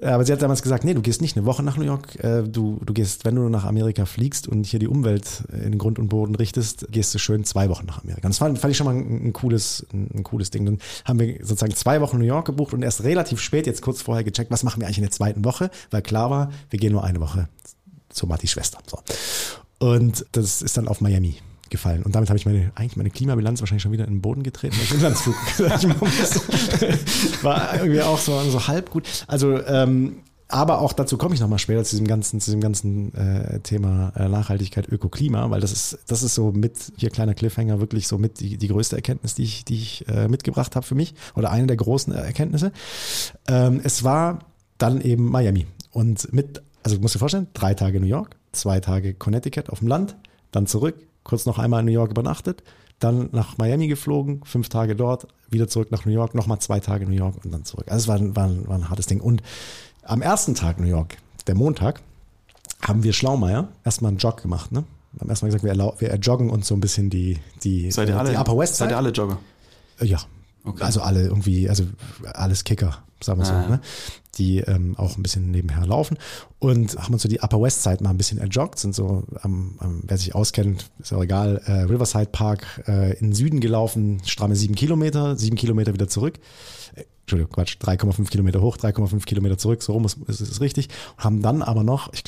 [0.00, 2.44] aber sie hat damals gesagt, nee, du gehst nicht eine Woche nach New York, äh,
[2.44, 5.98] du, du gehst, wenn du nach Amerika fliegst und hier die Umwelt in den Grund
[5.98, 8.28] und Boden richtest, gehst du schön zwei Wochen nach Amerika.
[8.28, 10.64] Das fand, fand ich schon mal ein, ein cooles, ein, cooles Ding.
[10.64, 14.00] Dann haben wir sozusagen zwei Wochen New York gebucht und erst relativ spät, jetzt kurz
[14.00, 16.92] vorher gecheckt, was machen wir eigentlich in der zweiten Woche, weil klar war, wir gehen
[16.92, 17.48] nur eine Woche
[18.10, 18.78] zu Martis Schwester.
[18.86, 18.98] So.
[19.80, 21.38] Und das ist dann auf Miami
[21.70, 22.02] gefallen.
[22.02, 24.76] Und damit habe ich meine, eigentlich meine Klimabilanz wahrscheinlich schon wieder in den Boden getreten,
[24.82, 25.34] ich Inlandsflug
[27.42, 29.06] War irgendwie auch so, so halb gut.
[29.26, 30.16] Also, ähm,
[30.48, 34.12] aber auch dazu komme ich nochmal später zu diesem ganzen, zu diesem ganzen äh, Thema
[34.14, 38.18] äh, Nachhaltigkeit, Ökoklima, weil das ist, das ist so mit, hier kleiner Cliffhanger, wirklich so
[38.18, 41.50] mit die, die größte Erkenntnis, die ich, die ich äh, mitgebracht habe für mich oder
[41.50, 42.72] eine der großen Erkenntnisse.
[43.48, 44.40] Ähm, es war
[44.78, 48.80] dann eben Miami und mit, also musst du dir vorstellen, drei Tage New York, zwei
[48.80, 50.16] Tage Connecticut auf dem Land,
[50.52, 52.62] dann zurück, kurz noch einmal in New York übernachtet,
[53.00, 57.06] dann nach Miami geflogen, fünf Tage dort, wieder zurück nach New York, nochmal zwei Tage
[57.06, 57.86] New York und dann zurück.
[57.88, 59.20] Also es war, war, war ein hartes Ding.
[59.20, 59.42] Und
[60.02, 61.16] am ersten Tag New York,
[61.46, 62.00] der Montag,
[62.80, 64.72] haben wir Schlaumeier erstmal einen Jog gemacht.
[64.72, 64.84] Ne?
[65.12, 68.14] Wir haben erstmal gesagt, wir, wir joggen uns so ein bisschen die, die, seid ihr
[68.14, 69.38] äh, alle, die Upper West Seid ihr alle Jogger?
[70.00, 70.18] Ja.
[70.64, 70.82] Okay.
[70.82, 71.84] Also alle irgendwie, also
[72.32, 73.80] alles Kicker, sagen wir so, ah, ne?
[74.38, 76.16] die ähm, auch ein bisschen nebenher laufen
[76.58, 79.78] und haben uns so die Upper West Side mal ein bisschen erjoggt, sind so, ähm,
[79.82, 84.22] ähm, wer sich auskennt, ist auch egal, äh, Riverside Park äh, in den Süden gelaufen,
[84.24, 86.38] stramme sieben Kilometer, sieben Kilometer wieder zurück.
[86.94, 90.88] Äh, Entschuldigung, Quatsch, 3,5 Kilometer hoch, 3,5 Kilometer zurück, so rum ist, ist, ist richtig.
[91.18, 92.24] Und haben dann aber noch, ich,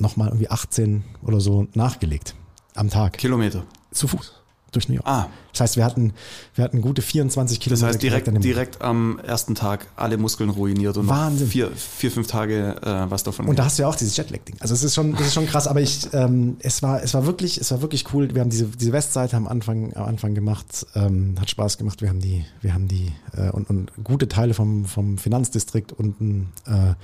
[0.00, 2.34] noch mal irgendwie 18 oder so nachgelegt
[2.74, 3.18] am Tag.
[3.18, 3.64] Kilometer.
[3.92, 4.43] Zu Fuß
[4.74, 5.06] durch New York.
[5.06, 5.28] Ah.
[5.52, 6.12] Das heißt, wir hatten,
[6.56, 7.86] wir hatten gute 24 Kilometer.
[7.86, 11.46] Das heißt, direkt, direkt am ersten Tag alle Muskeln ruiniert und Wahnsinn.
[11.46, 13.46] vier, vier, fünf Tage äh, was davon.
[13.46, 14.56] Und da hast du ja auch dieses Jetlag-Ding.
[14.58, 17.24] Also es ist schon, das ist schon krass, aber ich, ähm, es war, es war
[17.26, 18.34] wirklich, es war wirklich cool.
[18.34, 22.02] Wir haben diese, diese Westseite am Anfang, am Anfang gemacht, ähm, hat Spaß gemacht.
[22.02, 26.48] Wir haben die, wir haben die, äh, und, und gute Teile vom, vom Finanzdistrikt unten,
[26.66, 26.94] äh,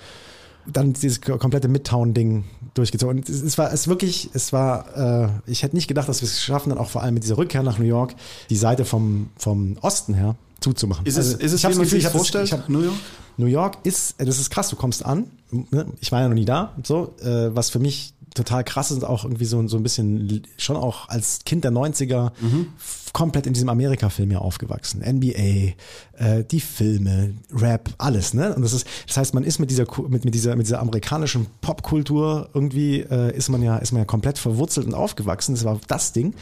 [0.72, 3.18] dann dieses komplette Midtown-Ding durchgezogen.
[3.18, 6.26] Und es, es war es wirklich, es war, äh, ich hätte nicht gedacht, dass wir
[6.26, 8.14] es schaffen, dann auch vor allem mit dieser Rückkehr nach New York,
[8.48, 11.06] die Seite vom, vom Osten her zuzumachen.
[11.06, 12.59] Ist es, also, ist es ich habe wie man Gefühl, sich ich hab vorstellt, das,
[12.59, 12.96] ich hab, New York?
[13.37, 15.87] New York ist, das ist krass, du kommst an, ne?
[16.00, 19.24] ich war ja noch nie da, so, äh, was für mich total krass ist, auch
[19.24, 22.68] irgendwie so, so ein bisschen, schon auch als Kind der 90er, mhm.
[23.12, 25.02] komplett in diesem Amerika-Film ja aufgewachsen.
[25.02, 25.74] NBA,
[26.18, 28.54] äh, die Filme, Rap, alles, ne?
[28.54, 31.46] Und das ist, das heißt, man ist mit dieser, mit, mit dieser, mit dieser amerikanischen
[31.60, 35.54] Popkultur irgendwie, äh, ist man ja, ist man ja komplett verwurzelt und aufgewachsen.
[35.54, 36.34] Das war das Ding.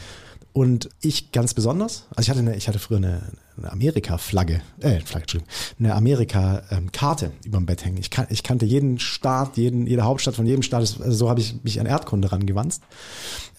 [0.53, 3.21] Und ich ganz besonders, also ich hatte, eine, ich hatte früher eine,
[3.59, 7.97] eine Amerika-Flagge, äh, Flagge, Entschuldigung, eine Amerika-Karte über dem Bett hängen.
[7.97, 10.79] Ich, kan ich kannte jeden Staat, jeden, jede Hauptstadt von jedem Staat.
[10.81, 12.81] Also so habe ich mich an Erdkunde rangewanzt.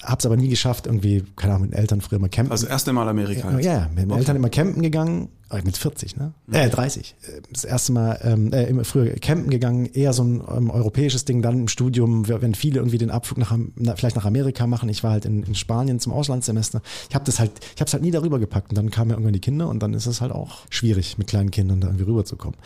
[0.03, 2.53] Hab's aber nie geschafft, irgendwie, keine Ahnung, mit den Eltern früher immer campen.
[2.53, 3.51] Also erste Mal Amerika.
[3.53, 4.17] Ja, ja mit den.
[4.17, 5.29] Eltern immer campen gegangen,
[5.65, 6.33] mit 40, ne?
[6.53, 7.17] Äh, 30.
[7.53, 11.61] Das erste Mal, ähm, äh, früher campen gegangen, eher so ein ähm, europäisches Ding, dann
[11.61, 14.89] im Studium, wenn viele irgendwie den Abflug nach, na, vielleicht nach Amerika machen.
[14.89, 16.83] Ich war halt in, in Spanien zum Auslandssemester.
[17.09, 19.17] Ich habe das halt, ich habe es halt nie darüber gepackt und dann kamen ja
[19.17, 22.05] irgendwann die Kinder und dann ist es halt auch schwierig, mit kleinen Kindern da irgendwie
[22.05, 22.59] rüberzukommen.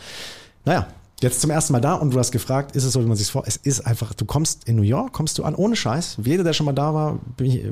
[0.65, 0.87] Naja,
[1.21, 3.31] Jetzt zum ersten Mal da und du hast gefragt, ist es so, wie man sich
[3.31, 3.43] vor?
[3.45, 6.17] Es ist einfach, du kommst in New York, kommst du an, ohne Scheiß.
[6.23, 7.19] Jeder, der schon mal da war,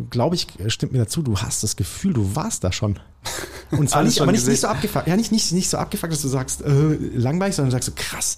[0.10, 1.22] glaube ich, stimmt mir dazu.
[1.22, 3.00] Du hast das Gefühl, du warst da schon.
[3.72, 5.08] Und zwar nicht, aber nicht, nicht so abgefuckt.
[5.08, 8.38] Ja, nicht, nicht, nicht so abgefuckt, dass du sagst, äh, langweilig, sondern sagst so, krass,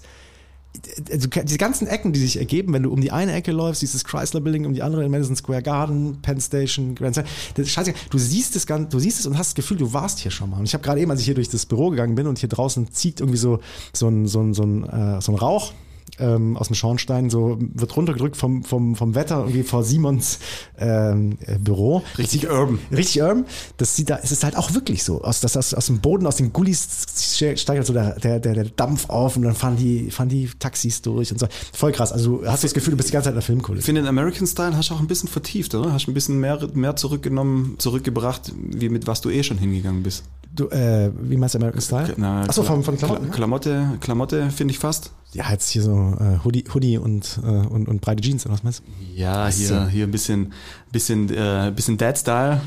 [1.10, 4.04] also diese ganzen Ecken, die sich ergeben, wenn du um die eine Ecke läufst, dieses
[4.04, 7.94] Chrysler Building, um die andere in Madison Square Garden, Penn Station, Grand Central, das scheiße,
[8.10, 10.50] du siehst es ganz, du siehst es und hast das Gefühl, du warst hier schon
[10.50, 10.58] mal.
[10.58, 12.48] Und ich habe gerade eben, als ich hier durch das Büro gegangen bin und hier
[12.48, 13.60] draußen zieht irgendwie so
[13.92, 15.72] so ein so ein so ein, äh, so ein Rauch
[16.18, 20.38] ähm, aus dem Schornstein, so wird runtergedrückt vom, vom, vom Wetter irgendwie vor Simons
[20.78, 22.02] ähm, äh, Büro.
[22.16, 22.78] Richtig sieht, urban.
[22.90, 23.44] Richtig urban.
[23.76, 25.22] Das sieht da, es ist halt auch wirklich so.
[25.22, 28.64] Aus, das, aus, aus dem Boden, aus den Gullis steigt halt so der, der, der,
[28.64, 31.46] Dampf auf und dann fahren die, fahren die Taxis durch und so.
[31.72, 32.12] Voll krass.
[32.12, 33.80] Also hast du das Gefühl, du bist die ganze Zeit in der Filmkulisse.
[33.80, 35.92] Ich finde, den American Style hast du auch ein bisschen vertieft, oder?
[35.92, 40.02] Hast du ein bisschen mehr, mehr zurückgenommen, zurückgebracht, wie mit was du eh schon hingegangen
[40.02, 40.24] bist.
[40.54, 42.14] Du, äh, wie meinst du American Style?
[42.16, 43.30] Na, Achso, von, von Klamotten.
[43.30, 45.12] Klamotte, Klamotte finde ich fast.
[45.36, 48.62] Ja, jetzt hier so äh, Hoodie, Hoodie und, äh, und, und breite Jeans, oder was
[48.62, 48.84] meinst du?
[49.14, 49.86] Ja, hier, so.
[49.86, 50.52] hier ein bisschen,
[50.90, 52.60] bisschen, äh, bisschen Dad-Style,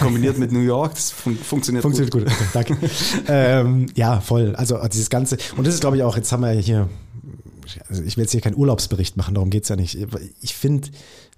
[0.00, 2.24] kombiniert mit New York, das fun funktioniert, funktioniert gut.
[2.24, 2.32] gut.
[2.32, 2.90] Okay, danke.
[3.28, 4.56] ähm, ja, voll.
[4.56, 6.88] Also dieses Ganze, und das ist glaube ich auch, jetzt haben wir hier,
[7.88, 9.96] also ich will jetzt hier keinen Urlaubsbericht machen, darum geht's ja nicht.
[10.40, 10.88] Ich finde,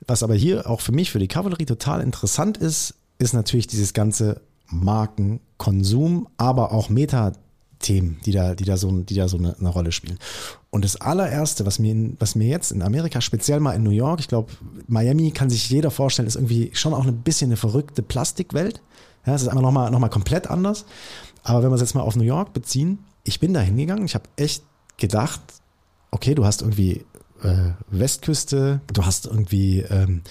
[0.06, 3.92] was aber hier auch für mich, für die Kavallerie total interessant ist, ist natürlich dieses
[3.92, 9.56] ganze Marken, Konsum, aber auch Metathemen, die da, die da so, die da so eine,
[9.58, 10.18] eine Rolle spielen.
[10.74, 14.20] Und das allererste, was mir, was mir jetzt in Amerika, speziell mal in New York,
[14.20, 14.50] ich glaube,
[14.88, 18.80] Miami kann sich jeder vorstellen, ist irgendwie schon auch ein bisschen eine verrückte Plastikwelt.
[19.26, 20.86] Ja, es ist einfach nochmal noch mal komplett anders.
[21.42, 24.14] Aber wenn wir es jetzt mal auf New York beziehen, ich bin da hingegangen, ich
[24.14, 24.64] habe echt
[24.96, 25.42] gedacht,
[26.10, 27.04] okay, du hast irgendwie
[27.42, 30.22] äh, Westküste, du hast irgendwie ähm,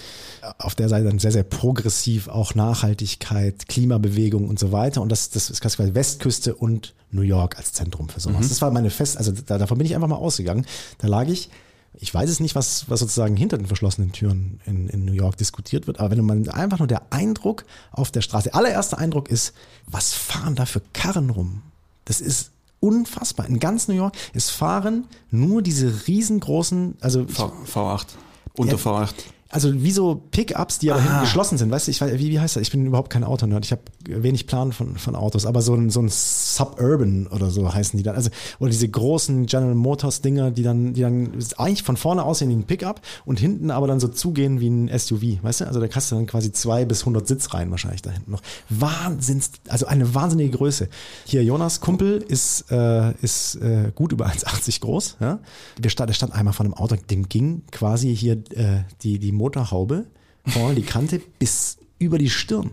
[0.58, 5.02] auf der Seite dann sehr, sehr progressiv auch Nachhaltigkeit, Klimabewegung und so weiter.
[5.02, 8.46] Und das, das ist quasi Westküste und New York als Zentrum für sowas.
[8.46, 8.48] Mhm.
[8.48, 10.66] Das war meine Fest, also da, davon bin ich einfach mal ausgegangen.
[10.98, 11.50] Da lag ich
[11.94, 15.36] ich weiß es nicht, was, was sozusagen hinter den verschlossenen Türen in, in New York
[15.36, 19.28] diskutiert wird, aber wenn man einfach nur der Eindruck auf der Straße, der allererste Eindruck
[19.28, 19.52] ist,
[19.86, 21.62] was fahren da für Karren rum?
[22.04, 22.51] Das ist
[22.82, 23.46] unfassbar.
[23.46, 28.06] In ganz New York, es fahren nur diese riesengroßen, also v, V8,
[28.54, 29.14] unter ja, V8
[29.52, 32.40] also wie so Pickups, die aber hinten geschlossen sind, weißt du, ich weiß, wie, wie
[32.40, 32.62] heißt das?
[32.62, 35.90] Ich bin überhaupt kein Autonerd, ich habe wenig Plan von, von Autos, aber so ein,
[35.90, 40.50] so ein Suburban oder so heißen die dann, also oder diese großen General Motors Dinger,
[40.52, 44.00] die dann, die dann eigentlich von vorne aussehen wie ein Pickup und hinten aber dann
[44.00, 47.04] so zugehen wie ein SUV, weißt du, also da kannst du dann quasi zwei bis
[47.04, 48.42] hundert Sitz rein wahrscheinlich da hinten noch.
[48.70, 50.88] Wahnsinns, also eine wahnsinnige Größe.
[51.26, 55.40] Hier Jonas Kumpel ist, äh, ist äh, gut über 1,80 groß, ja.
[55.76, 59.41] Der stand, der stand einmal von einem Auto, dem ging quasi hier äh, die, die
[59.42, 60.06] Motorhaube,
[60.46, 62.70] vorne die Kante bis über die Stirn.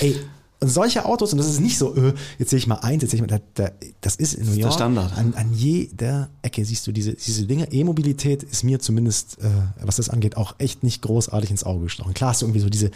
[0.00, 0.16] Ey,
[0.58, 3.12] und solche Autos, und das ist nicht so, öh, jetzt sehe ich mal eins, jetzt
[3.12, 4.70] sehe ich mal, da, da, das ist in New York.
[4.70, 5.16] Der Standard.
[5.16, 7.72] An, an jeder Ecke siehst du diese, diese Dinge.
[7.72, 9.48] E-Mobilität ist mir zumindest, äh,
[9.80, 12.12] was das angeht, auch echt nicht großartig ins Auge gestochen.
[12.12, 12.90] Klar hast du irgendwie so diese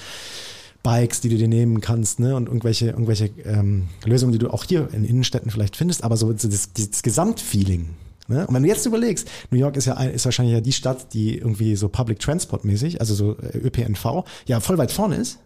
[0.82, 4.64] Bikes, die du dir nehmen kannst, ne, und irgendwelche, irgendwelche ähm, Lösungen, die du auch
[4.64, 7.88] hier in Innenstädten vielleicht findest, aber so das, das Gesamtfeeling,
[8.28, 8.46] Ne?
[8.46, 11.12] Und wenn du jetzt überlegst, New York ist ja ein, ist wahrscheinlich ja die Stadt,
[11.12, 15.38] die irgendwie so Public Transport mäßig, also so äh, ÖPNV, ja voll weit vorne ist.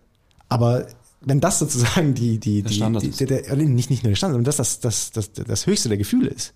[0.49, 0.87] Aber
[1.21, 4.17] wenn das sozusagen die, die, der die, Standard die, der, der, nicht, nicht nur der
[4.17, 6.55] Standard, sondern das, das, das, das, das höchste der Gefühle ist,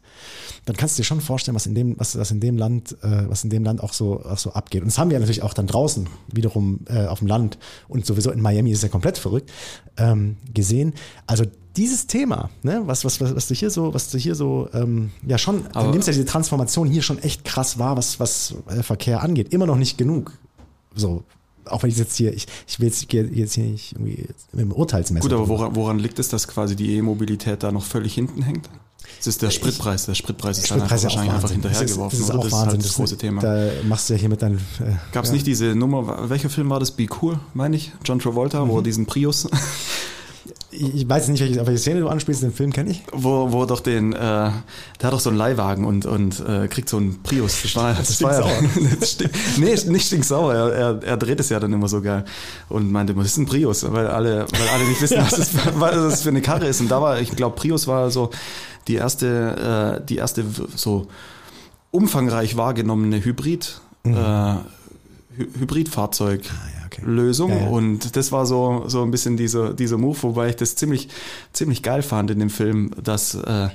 [0.64, 3.28] dann kannst du dir schon vorstellen, was in dem, was, was in dem Land, äh,
[3.28, 4.82] was in dem Land auch so, auch so abgeht.
[4.82, 7.58] Und das haben wir ja natürlich auch dann draußen, wiederum äh, auf dem Land
[7.88, 9.50] und sowieso in Miami ist ja komplett verrückt,
[9.96, 10.94] ähm, gesehen.
[11.26, 11.44] Also
[11.76, 15.10] dieses Thema, ne, was, was, was, was du hier so, was du hier so, ähm,
[15.26, 18.54] ja schon, Aber du nimmst ja diese Transformation hier schon echt krass wahr, was, was
[18.68, 19.52] äh, Verkehr angeht.
[19.52, 20.32] Immer noch nicht genug.
[20.94, 21.24] So,
[21.64, 24.72] auch wenn ich jetzt hier, ich, ich will jetzt, jetzt hier nicht irgendwie mit dem
[24.72, 25.28] Urteilsmesser.
[25.28, 28.68] Gut, aber woran, woran liegt es, dass quasi die E-Mobilität da noch völlig hinten hängt?
[29.18, 30.06] Das ist der Spritpreis.
[30.06, 32.18] Der Spritpreis ist Spritpreis einfach ist wahrscheinlich einfach hinterhergeworfen.
[32.18, 32.68] Das ist, das ist auch das Wahnsinn.
[32.68, 33.42] Ist halt das große Thema.
[33.42, 34.56] Da machst du ja hier mit deinem.
[34.56, 35.34] Äh, Gab es ja.
[35.34, 36.90] nicht diese Nummer, welcher Film war das?
[36.90, 37.92] Be Cool, meine ich?
[38.04, 39.48] John Travolta, wo er diesen Prius,
[40.74, 43.02] Ich weiß nicht, welche, auf welche Szene du anspielst, den Film kenne ich.
[43.12, 44.52] wo, wo doch den, äh, der
[45.02, 47.62] hat doch so einen Leihwagen und, und äh, kriegt so einen Prius.
[47.62, 48.46] Das war, das war ja,
[49.58, 50.54] nee, nicht stinksauer.
[50.54, 52.24] Er, er, er dreht es ja dann immer so geil
[52.70, 55.94] und meinte, das ist ein Prius, weil alle, weil alle nicht wissen, was, das, was
[55.94, 56.80] das für eine Karre ist.
[56.80, 58.30] Und da war, ich glaube, Prius war so
[58.88, 61.06] die erste, äh, die erste so
[61.90, 66.42] umfangreich wahrgenommene Hybrid, äh, Hy Hybridfahrzeug.
[66.48, 67.02] Ah, ja, okay.
[67.04, 67.68] Lösung Ja, ja.
[67.68, 71.08] und das war so so ein bisschen dieser dieser Move, wobei ich das ziemlich
[71.52, 73.68] ziemlich geil fand in dem Film, dass äh,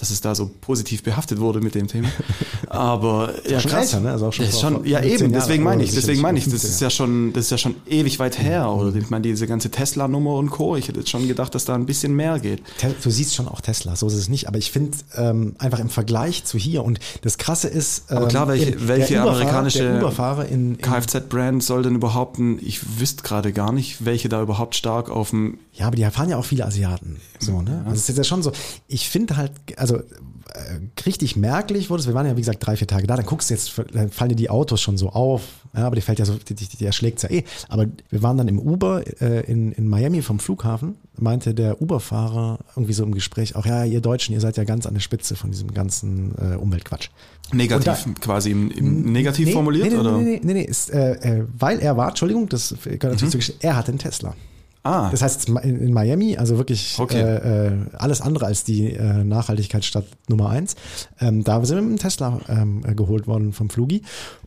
[0.00, 2.08] dass es da so positiv behaftet wurde mit dem Thema.
[2.68, 3.92] Aber ja, schon krass.
[3.92, 4.12] älter, ne?
[4.12, 6.52] Also auch schon ja, schon, ja 17 eben, deswegen meine ich, deswegen meine ich, das
[6.52, 8.70] 15 ist ja schon, das ist ja schon ewig weit her.
[8.70, 10.76] Oder ich meine diese ganze Tesla-Nummer und Co.
[10.76, 12.62] Ich hätte jetzt schon gedacht, dass da ein bisschen mehr geht.
[13.02, 14.48] Du siehst schon auch Tesla, so ist es nicht.
[14.48, 18.28] Aber ich finde ähm, einfach im Vergleich zu hier und das Krasse ist, ähm, Aber
[18.28, 22.58] klar, welche- eben, welche der Uberfahrer- amerikanische Uberfahrer in, in Kfz-Brand soll denn überhaupt ein,
[22.64, 26.28] ich wüsste gerade gar nicht, welche da überhaupt stark auf dem Ja, aber die fahren
[26.30, 27.16] ja auch viele Asiaten.
[27.38, 27.82] So, ne?
[27.86, 28.52] Also es ist ja schon so.
[28.88, 32.76] Ich finde halt, also äh, richtig merklich wurde es, wir waren ja wie gesagt drei,
[32.76, 35.42] vier Tage da, dann guckst du jetzt, dann fallen dir die Autos schon so auf,
[35.74, 37.44] ja, aber die fällt ja so, die, die, die erschlägt ja eh.
[37.68, 42.58] Aber wir waren dann im Uber äh, in, in Miami vom Flughafen, meinte der Uber-Fahrer
[42.74, 45.36] irgendwie so im Gespräch, auch ja, ihr Deutschen, ihr seid ja ganz an der Spitze
[45.36, 47.10] von diesem ganzen äh, Umweltquatsch.
[47.52, 50.18] Negativ, Und quasi im, im Negativ nee, formuliert, nee, nee, oder?
[50.18, 53.38] Nee, nee, nee, nee ist, äh, äh, weil er war, Entschuldigung, das gehört natürlich zur
[53.38, 54.34] Geschichte, er hatte einen Tesla.
[54.82, 57.20] Ah, Das heißt, in Miami, also wirklich Okay.
[57.20, 60.74] äh, äh, alles andere als die äh, Nachhaltigkeitsstadt Nummer eins.
[61.20, 64.02] Ähm, da sind wir mit dem Tesla ähm, äh, geholt worden vom Flugi.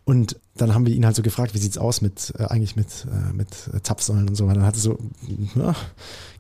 [0.05, 2.87] Und dann haben wir ihn halt so gefragt, wie sieht's aus mit äh, eigentlich mit,
[3.05, 3.47] äh, mit
[3.83, 4.59] Zapfsäulen und so weiter.
[4.59, 4.97] Dann hat er so,
[5.55, 5.75] ja,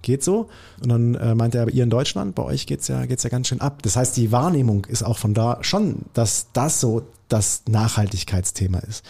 [0.01, 0.49] geht so.
[0.81, 3.47] Und dann meinte er, aber ihr in Deutschland, bei euch geht's ja, geht's ja ganz
[3.47, 3.83] schön ab.
[3.83, 9.03] Das heißt, die Wahrnehmung ist auch von da schon, dass das so das Nachhaltigkeitsthema ist.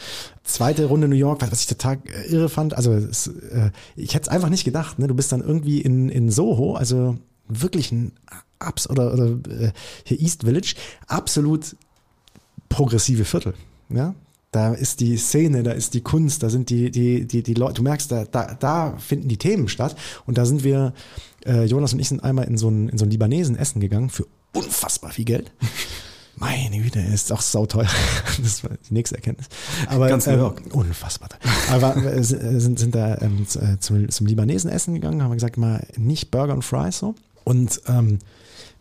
[0.43, 4.23] Zweite Runde New York, was ich total äh, irre fand, also es, äh, ich hätte
[4.23, 5.07] es einfach nicht gedacht, ne?
[5.07, 7.17] du bist dann irgendwie in, in Soho, also
[7.49, 8.13] wirklich ein
[8.59, 9.71] Abs oder, oder äh,
[10.05, 10.75] hier East Village,
[11.07, 11.75] absolut
[12.69, 13.53] progressive Viertel.
[13.89, 14.15] Ja?
[14.51, 17.73] Da ist die Szene, da ist die Kunst, da sind die, die, die, die Leute,
[17.73, 19.95] du merkst, da, da, da finden die Themen statt.
[20.25, 20.93] Und da sind wir,
[21.45, 24.09] äh, Jonas und ich sind einmal in so ein, in so ein Libanesen essen gegangen
[24.09, 25.51] für unfassbar viel Geld.
[26.43, 27.87] Meine Güte, ist auch sauteuer.
[28.43, 29.47] Das war die nächste Erkenntnis.
[29.87, 31.29] Aber Ganz New ähm, unfassbar.
[31.71, 35.57] Aber äh, sind, sind da ähm, äh, zum, zum Libanesen essen gegangen, haben wir gesagt,
[35.57, 37.15] mal nicht Burger und Fries so.
[37.45, 38.19] Und ähm,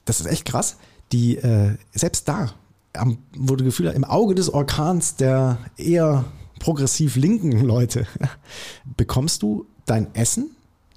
[0.04, 0.76] das ist echt krass.
[1.12, 2.52] Die, äh, selbst da,
[2.94, 6.24] am, du Gefühl im Auge des Orkans der eher
[6.58, 8.08] progressiv linken Leute,
[8.96, 10.50] bekommst du dein Essen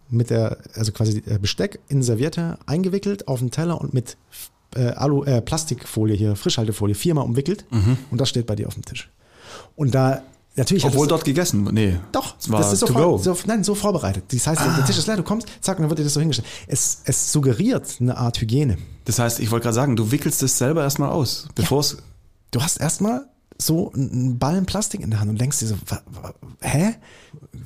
[0.10, 4.18] mit der, also quasi äh, Besteck in Serviette eingewickelt auf den Teller und mit
[4.76, 7.66] äh, Alu, äh, Plastikfolie hier, Frischhaltefolie, viermal umwickelt
[8.12, 9.10] und das steht bei dir auf dem Tisch.
[9.76, 10.22] Und da,
[10.56, 11.70] natürlich Obwohl dort gegessen.
[11.72, 11.98] Nee.
[12.12, 13.18] doch, es war das ist so, to vor, go.
[13.18, 14.26] so nein, so vorbereitet.
[14.32, 16.20] Das heißt, der Tisch ist leer, du kommst, zack, und dann wird dir das so
[16.20, 16.48] hingestellt.
[16.68, 18.78] Es, es suggeriert eine Art Hygiene.
[19.06, 21.98] Das heißt, ich wollte gerade sagen, du wickelst es selber erstmal aus, bevor es.
[22.52, 25.76] Du hast erstmal so einen Ballen Plastik in der Hand und denkst dir so,
[26.62, 26.96] hä?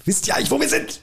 [0.05, 1.01] Wisst ihr eigentlich, wo wir sind?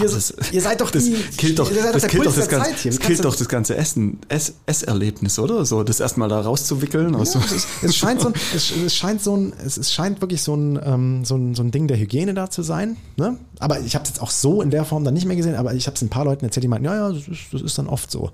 [0.00, 2.48] Ihr, das- ihr seid doch Das die, killt doch, ihr seid das killt doch das
[2.48, 5.66] ganze, das killt doch das ganze Essen, Ess, Esserlebnis, oder?
[5.66, 7.14] So, das erstmal da rauszuwickeln.
[7.14, 9.92] aus Ja, so- es, es scheint so ein, es, es scheint so ein, es, es
[9.92, 12.96] scheint wirklich so ein, ähm, so ein, so ein Ding der Hygiene da zu sein.
[13.18, 13.36] Ne?
[13.58, 15.74] Aber ich habe es jetzt auch so in der Form dann nicht mehr gesehen, aber
[15.74, 17.76] ich habe es ein paar Leuten erzählt, die meinten, ja, ja, das ist, das ist
[17.76, 18.30] dann oft so.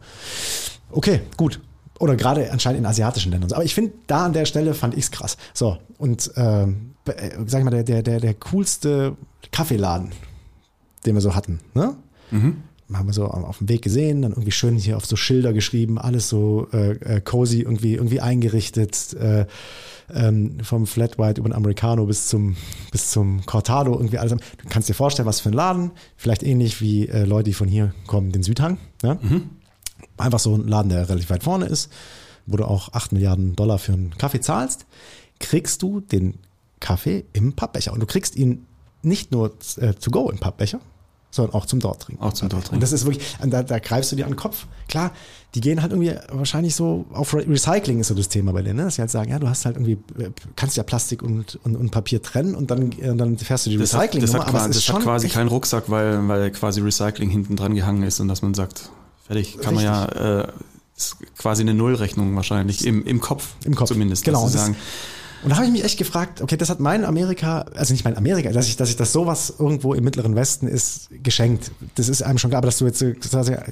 [0.93, 1.61] Okay, gut.
[1.99, 3.53] Oder gerade anscheinend in asiatischen Ländern.
[3.53, 5.37] Aber ich finde, da an der Stelle fand ich's krass.
[5.53, 9.17] So, und ähm, äh, sag ich mal, der, der, der, der coolste
[9.51, 10.13] Kaffeeladen,
[11.07, 11.97] den wir so hatten, ne?
[12.97, 15.99] haben wir so auf dem Weg gesehen, dann irgendwie schön hier auf so Schilder geschrieben,
[15.99, 19.47] alles so äh, äh, cozy irgendwie irgendwie eingerichtet, äh,
[20.11, 22.57] ähm, vom Flat White über den Americano bis zum
[22.91, 24.33] bis zum Cortado irgendwie alles.
[24.33, 27.69] Du kannst dir vorstellen, was für ein Laden, vielleicht ähnlich wie äh, Leute, die von
[27.69, 28.79] hier kommen, den Südhang.
[29.03, 29.19] Ja?
[30.17, 31.93] Einfach so ein Laden, der relativ weit vorne ist,
[32.47, 34.87] wo du auch 8 Milliarden Dollar für einen Kaffee zahlst,
[35.41, 36.39] kriegst du den
[36.81, 37.93] Kaffee im Pappbecher.
[37.93, 38.65] Und du kriegst ihn
[39.03, 40.81] nicht nur äh, to go im Pappbecher,
[41.31, 42.23] sondern auch zum dort trinken.
[42.23, 42.77] Auch zum dort trinken.
[42.77, 44.67] Und das ist wirklich, und da, da greifst du dir an den Kopf.
[44.89, 45.13] Klar,
[45.55, 48.77] die gehen halt irgendwie wahrscheinlich so auf Re Recycling ist so das Thema bei denen,
[48.77, 48.85] ne?
[48.85, 51.77] dass sie halt sagen, ja, du hast halt irgendwie, äh, kannst ja Plastik und, und,
[51.77, 54.47] und Papier trennen und dann, äh, dann fährst du die Das hat, recycling das hat,
[54.47, 58.29] quasi, das hat quasi keinen Rucksack, weil, weil quasi Recycling hinten dran gehangen ist und
[58.29, 58.91] dass man sagt,
[59.27, 60.49] fertig, kann man ja äh,
[60.99, 63.89] ist quasi eine Nullrechnung wahrscheinlich im, im Kopf, Im Kopf.
[63.89, 64.25] zumindest.
[64.25, 64.43] Genau.
[64.43, 64.77] dass Und sie das, sagen,
[65.43, 68.17] und da habe ich mich echt gefragt, okay, das hat mein Amerika, also nicht mein
[68.17, 71.71] Amerika, dass ich, dass ich das sowas irgendwo im Mittleren Westen ist geschenkt.
[71.95, 73.05] Das ist einem schon klar, aber dass du jetzt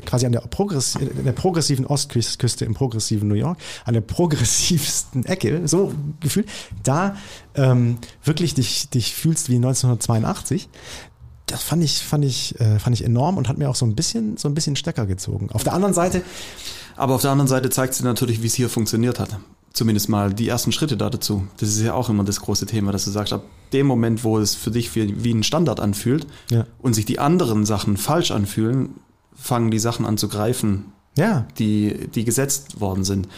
[0.07, 5.67] quasi an der, Progress, der progressiven Ostküste im progressiven New York, an der progressivsten Ecke,
[5.67, 6.49] so gefühlt,
[6.83, 7.17] da
[7.55, 10.69] ähm, wirklich dich, dich fühlst wie 1982.
[11.47, 13.95] Das fand ich, fand ich, äh, fand ich enorm und hat mir auch so ein
[13.95, 15.51] bisschen, so ein bisschen Stecker gezogen.
[15.53, 16.23] Auf der anderen Seite,
[16.97, 19.39] Aber auf der anderen Seite zeigt sie natürlich, wie es hier funktioniert hat.
[19.77, 21.47] Zumindest mal die ersten Schritte da dazu.
[21.59, 23.43] Das ist ja auch immer das große Thema, dass du sagst, ab
[23.75, 26.65] dem Moment, wo es für dich wie, wie ein Standard anfühlt Ja.
[26.79, 28.95] und sich die anderen Sachen falsch anfühlen,
[29.35, 30.87] fangen die Sachen an zu greifen,
[31.19, 33.29] ja, die, die gesetzt worden sind.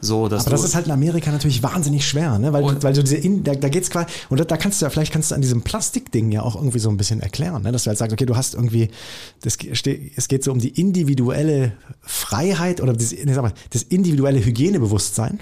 [0.00, 2.52] So, dass Aber das ist halt in Amerika natürlich wahnsinnig schwer, ne?
[2.52, 4.90] Weil, weil du diese, in, da, da geht's quasi, und da, da kannst du ja,
[4.90, 7.72] vielleicht kannst du an diesem Plastikding ja auch irgendwie so ein bisschen erklären, ne?
[7.72, 8.88] Dass du halt sagst, okay, du hast irgendwie,
[9.40, 15.40] das, es geht so um die individuelle Freiheit oder das, nee, mal, das individuelle Hygienebewusstsein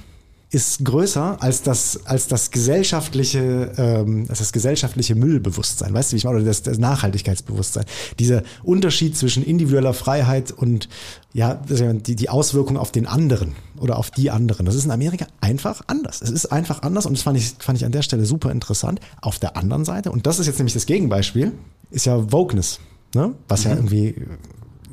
[0.50, 6.16] ist größer als das, als das gesellschaftliche, ähm, als das gesellschaftliche Müllbewusstsein, weißt du, wie
[6.18, 7.84] ich meine, oder das, das Nachhaltigkeitsbewusstsein.
[8.18, 10.88] Dieser Unterschied zwischen individueller Freiheit und
[11.32, 14.66] ja, die, die Auswirkung auf den anderen oder auf die anderen.
[14.66, 16.20] Das ist in Amerika einfach anders.
[16.20, 19.00] Es ist einfach anders und das fand ich, fand ich an der Stelle super interessant.
[19.20, 21.52] Auf der anderen Seite, und das ist jetzt nämlich das Gegenbeispiel,
[21.92, 22.80] ist ja Wokeness,
[23.14, 23.34] ne?
[23.46, 24.16] was ja irgendwie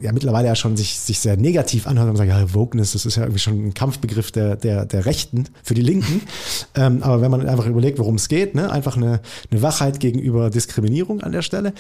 [0.01, 3.15] ja mittlerweile ja schon sich, sich sehr negativ anhört und sagt, ja, Wokeness, das ist
[3.15, 6.21] ja irgendwie schon ein Kampfbegriff der, der, der Rechten für die Linken.
[6.75, 10.49] ähm, aber wenn man einfach überlegt, worum es geht, ne, einfach eine, eine Wachheit gegenüber
[10.49, 11.73] Diskriminierung an der Stelle,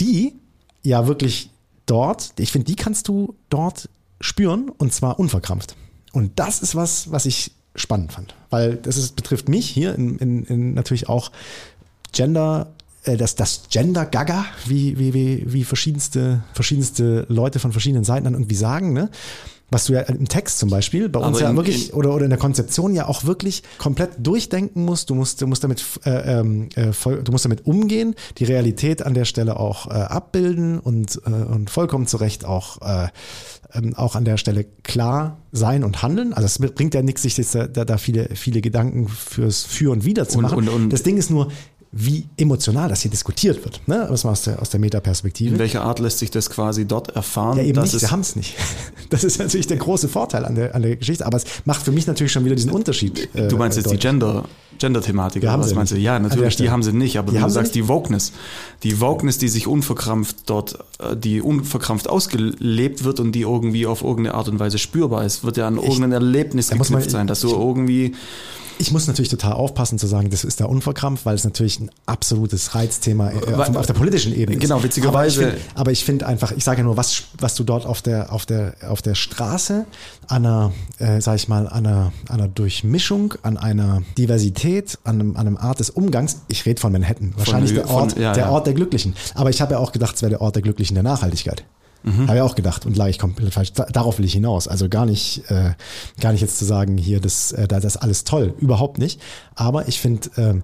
[0.00, 0.34] die
[0.82, 1.50] ja wirklich
[1.86, 3.88] dort, ich finde, die kannst du dort
[4.20, 5.76] spüren und zwar unverkrampft.
[6.12, 10.16] Und das ist was, was ich spannend fand, weil das ist, betrifft mich hier in,
[10.18, 11.32] in, in natürlich auch
[12.12, 12.72] Gender,
[13.04, 18.34] das, das Gender Gaga, wie, wie, wie, wie verschiedenste, verschiedenste Leute von verschiedenen Seiten dann
[18.34, 19.10] irgendwie sagen, ne?
[19.70, 22.14] Was du ja im Text zum Beispiel bei uns Aber ja in- wirklich in- oder,
[22.14, 25.08] oder in der Konzeption ja auch wirklich komplett durchdenken musst.
[25.10, 29.02] Du musst, du musst damit, äh, ähm, äh, voll, du musst damit umgehen, die Realität
[29.02, 33.08] an der Stelle auch äh, abbilden und, äh, und vollkommen zu Recht auch, äh,
[33.72, 36.34] ähm, auch an der Stelle klar sein und handeln.
[36.34, 40.04] Also es bringt ja nichts, sich jetzt da, da, viele, viele Gedanken fürs Für und
[40.04, 40.58] Wider zu machen.
[40.58, 41.50] und- und- das Ding ist nur,
[41.96, 43.80] wie emotional das hier diskutiert wird.
[43.86, 44.06] Ne?
[44.10, 45.52] Das mal aus der, aus der Metaperspektive.
[45.54, 47.56] In welcher Art lässt sich das quasi dort erfahren?
[47.58, 48.54] Ja, eben nicht, wir haben es nicht.
[49.10, 51.92] Das ist natürlich der große Vorteil an der, an der Geschichte, aber es macht für
[51.92, 53.28] mich natürlich schon wieder diesen Unterschied.
[53.34, 54.00] äh, Du meinst jetzt die deutlich.
[54.10, 54.44] Gender,
[54.78, 55.96] Gender-Thematik, Die haben was meinst du?
[55.98, 58.32] Ja, natürlich, die haben sie nicht, aber Die du sagst die Wokeness,
[58.82, 64.02] die Wokeness, die sich unverkrampft dort, äh, die unverkrampft ausgelebt wird und die irgendwie auf
[64.02, 67.40] irgendeine Art und Weise spürbar ist, wird ja an irgendein Erlebnis man- geknüpft sein, dass
[67.40, 68.14] du irgendwie,
[68.78, 71.90] Ich muss natürlich total aufpassen zu sagen, das ist da unverkrampft, weil es natürlich ein
[72.06, 74.60] absolutes Reizthema äh, auf, auf der politischen Ebene ist.
[74.62, 77.86] Genau, witzigerweise- Aber ich find- finde einfach, ich sage ja nur, was, was du dort
[77.86, 79.84] auf der, auf der, auf der Straße
[80.28, 85.20] an einer, äh, sag ich mal, an einer, an einer Durchmischung, an einer Diversität, an
[85.20, 88.22] einem, an einem Art des Umgangs, ich rede von Manhattan, wahrscheinlich New- der Ort, von-
[88.22, 88.50] ja, der ja.
[88.50, 89.14] Ort der Glücklichen.
[89.34, 91.64] Aber ich habe ja auch gedacht, es wäre der Ort der Glücklichen der Nachhaltigkeit.
[92.04, 92.28] Mhm.
[92.28, 93.72] Habe ich auch gedacht und lag ich komplett falsch.
[93.72, 94.68] Da, darauf will ich hinaus.
[94.68, 95.72] Also gar nicht, äh,
[96.20, 98.54] gar nicht jetzt zu sagen, hier, das, äh, da- das ist alles toll.
[98.58, 99.20] Überhaupt nicht.
[99.54, 100.62] Aber ich finde, ähm,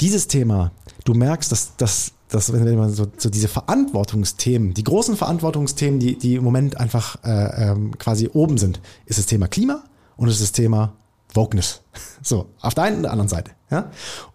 [0.00, 0.72] dieses Thema,
[1.04, 6.16] du merkst, dass, dass, dass wenn man so, so diese Verantwortungsthemen, die großen Verantwortungsthemen, die,
[6.18, 9.82] die im Moment einfach äh, ähm, quasi oben sind, ist das Thema Klima
[10.16, 10.92] und ist das Thema
[11.34, 11.82] Wokeness.
[12.22, 13.52] So, auf der einen und der anderen Seite.
[13.70, 13.90] Ja?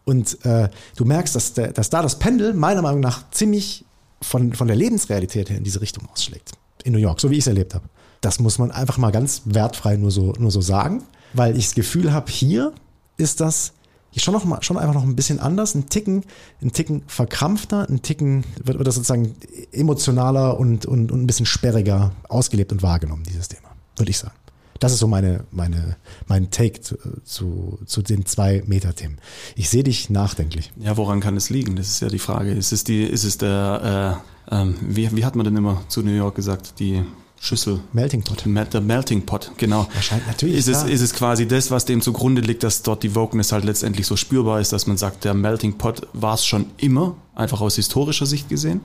[0.06, 3.85] Und äh, du merkst, dass, der, dass da das Pendel meiner Meinung nach ziemlich
[4.26, 6.52] von, von der Lebensrealität her in diese Richtung ausschlägt.
[6.84, 7.86] In New York, so wie ich es erlebt habe.
[8.22, 11.76] Das muss man einfach mal ganz wertfrei nur so, nur so sagen, weil ich das
[11.76, 12.74] Gefühl habe, hier
[13.18, 13.74] ist das
[14.18, 16.24] schon noch mal, schon einfach noch ein bisschen anders, ein Ticken,
[16.62, 19.36] ein Ticken verkrampfter, ein Ticken wird, wird das sozusagen
[19.72, 24.36] emotionaler und, und, und ein bisschen sperriger ausgelebt und wahrgenommen, dieses Thema, würde ich sagen.
[24.80, 25.96] Das ist so meine, meine,
[26.28, 29.18] mein Take zu, zu, zu den zwei Metathemen.
[29.56, 30.72] Ich sehe dich nachdenklich.
[30.78, 31.76] ja, woran kann es liegen?
[31.76, 32.52] Das ist ja die Frage.
[32.52, 36.02] Ist es die, ist es der, äh, ähm, wie, wie hat man denn immer zu
[36.02, 37.04] New York gesagt, die
[37.40, 37.80] Schüssel?
[37.94, 38.44] Melting Pot.
[38.46, 39.88] Der Melting Pot, genau.
[39.94, 40.90] Wahrscheinlich, natürlich, Ist es, klar.
[40.90, 44.18] ist es quasi das, was dem zugrunde liegt, dass dort die Wokeness halt letztendlich so
[44.18, 48.26] spürbar ist, dass man sagt, der Melting Pot war es schon immer, einfach aus historischer
[48.26, 48.82] Sicht gesehen.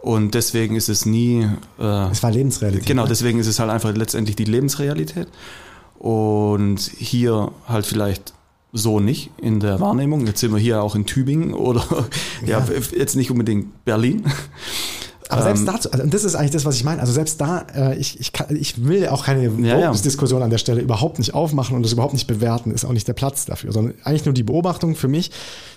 [0.00, 1.48] Und deswegen ist es nie.
[1.78, 2.86] Äh, Es war Lebensrealität.
[2.86, 3.08] Genau, ne?
[3.08, 5.28] deswegen ist es halt einfach letztendlich die Lebensrealität.
[5.98, 8.34] Und hier halt vielleicht
[8.72, 10.26] so nicht in der Wahrnehmung.
[10.26, 11.84] Jetzt sind wir hier auch in Tübingen oder
[12.46, 12.66] ja, Ja.
[12.96, 14.24] jetzt nicht unbedingt Berlin.
[15.28, 17.00] Aber selbst Ähm, dazu, also, und das ist eigentlich das, was ich meine.
[17.00, 19.92] Also selbst da, äh, ich, ich, kann, ich will auch keine Ja, ja.
[19.92, 23.08] Diskussion an der Stelle überhaupt nicht aufmachen und das überhaupt nicht bewerten, ist auch nicht
[23.08, 25.30] der Platz dafür, sondern eigentlich nur die Beobachtung für mich,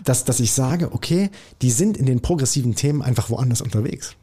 [0.03, 1.29] dass, dass ich sage, okay,
[1.61, 4.15] die sind in den progressiven Themen einfach woanders unterwegs.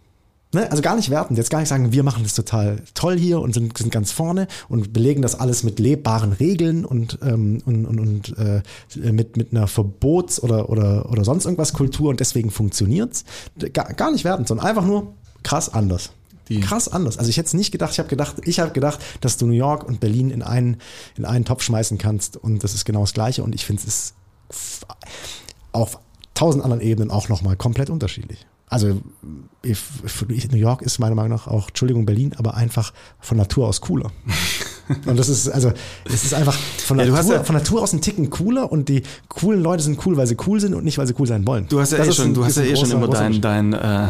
[0.54, 0.70] Ne?
[0.70, 3.52] Also gar nicht wertend, jetzt gar nicht sagen, wir machen das total toll hier und
[3.52, 7.98] sind, sind ganz vorne und belegen das alles mit lebbaren Regeln und, ähm, und, und,
[8.00, 8.62] und äh,
[9.12, 13.24] mit, mit einer Verbots- oder, oder, oder sonst irgendwas Kultur und deswegen funktioniert's.
[13.72, 16.10] Gar, gar nicht wertend, sondern einfach nur krass anders.
[16.48, 17.18] Die- krass anders.
[17.18, 19.52] Also ich hätte es nicht gedacht, ich habe gedacht, ich habe gedacht, dass du New
[19.54, 20.76] York und Berlin in einen,
[21.16, 23.88] in einen Topf schmeißen kannst und das ist genau das Gleiche und ich finde es
[23.88, 24.86] ist
[25.72, 25.98] auf
[26.34, 28.46] tausend anderen Ebenen auch nochmal komplett unterschiedlich.
[28.74, 29.00] Also
[29.62, 34.10] New York ist meiner Meinung nach auch, Entschuldigung, Berlin, aber einfach von Natur aus cooler.
[35.06, 35.72] Und das ist, also,
[36.04, 39.02] es ist einfach von Ja, Natur, ja- von Natur aus ein Ticken cooler und die
[39.28, 41.66] coolen Leute sind cool, weil sie cool sind und nicht, weil sie cool sein wollen.
[41.68, 43.72] Du hast ja Das eh schon, ein- du hast ja eh schon immer dein, dein
[43.72, 44.08] äh,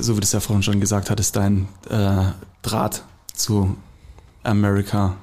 [0.00, 2.22] so wie du es ja vorhin schon gesagt hattest, dein äh,
[2.62, 3.02] Draht
[3.34, 3.76] zu
[4.44, 5.16] America.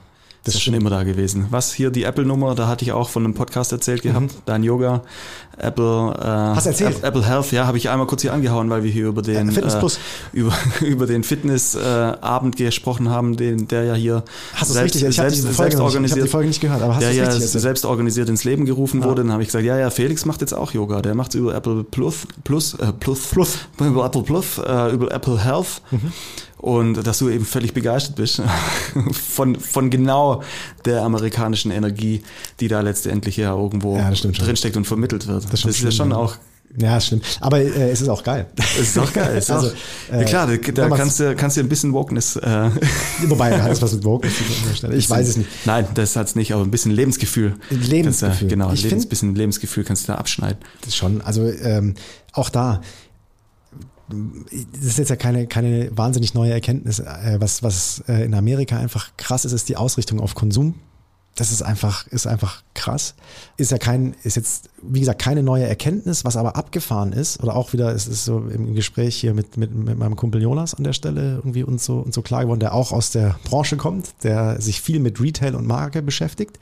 [0.43, 1.45] Das ist schon immer da gewesen.
[1.51, 5.03] Was hier die Apple-Nummer, da hatte ich auch von einem Podcast erzählt gehabt, dein Yoga,
[5.57, 5.83] Apple,
[6.19, 6.55] äh, Mhm.
[6.55, 6.97] Hast erzählt?
[6.97, 9.51] App- Apple Health, ja, habe ich einmal kurz hier angehauen, weil wir hier über den
[9.51, 9.97] Fitness äh,
[10.33, 10.51] über,
[10.81, 14.23] über den Fitnessabend äh, gesprochen haben, den der ja hier
[14.55, 15.09] Hast selbst, richtig?
[15.09, 17.07] Ich selbst, selbst Folge noch nicht- ich organisiert die Folge nicht gehört, aber hast du
[17.07, 17.49] der ja erzählt?
[17.49, 19.21] selbst organisiert ins Leben gerufen wurde.
[19.21, 21.03] Dann habe ich gesagt, ja, ja, Felix macht jetzt auch Yoga.
[21.03, 23.57] Der macht über Apple Plus, Plus, äh, Plus, Plus.
[23.79, 25.81] über Apple Plus, äh, über Apple Health.
[25.91, 26.11] Mhm.
[26.61, 28.41] Und dass du eben völlig begeistert bist
[29.11, 30.43] von, von genau
[30.85, 32.21] der amerikanischen Energie,
[32.59, 35.45] die da letztendlich ja irgendwo Ja, das drinsteckt und vermittelt wird.
[35.45, 36.35] Das, ist schon ist ja schon auch
[36.77, 37.21] Ja, ist schlimm.
[37.39, 38.45] Aber äh, es ist auch geil.
[38.55, 39.37] das ist auch geil.
[39.37, 42.35] Ist Also, auch, äh, ja klar, da, da kannst du kannst du ein bisschen Wokeness.
[42.35, 42.69] Äh,
[43.23, 44.91] Wobei, hat das was mit Vogue zu tun?
[44.93, 45.49] Ich weiß es nicht.
[45.65, 47.55] Nein, das hat's nicht, aber ein bisschen Lebensgefühl.
[47.71, 48.47] Lebensgefühl.
[48.47, 50.59] Du, genau, Ich Lebens, bisschen Lebensgefühl kannst du da abschneiden.
[50.85, 51.21] Das schon.
[51.21, 51.95] Also ähm,
[52.33, 52.81] auch da.
[54.09, 56.99] Das ist jetzt ja keine, keine wahnsinnig neue Erkenntnis.
[56.99, 60.75] Äh, was was äh, in Amerika einfach krass ist, ist die Ausrichtung auf Konsum.
[61.35, 63.15] Das ist einfach, ist einfach krass.
[63.55, 67.55] Ist ja kein, ist jetzt, wie gesagt, keine neue Erkenntnis, was aber abgefahren ist, oder
[67.55, 70.83] auch wieder, es ist so im Gespräch hier mit, mit, mit meinem Kumpel Jonas an
[70.83, 74.09] der Stelle irgendwie uns so, uns so klar geworden, der auch aus der Branche kommt,
[74.23, 76.59] der sich viel mit Retail und Marke beschäftigt,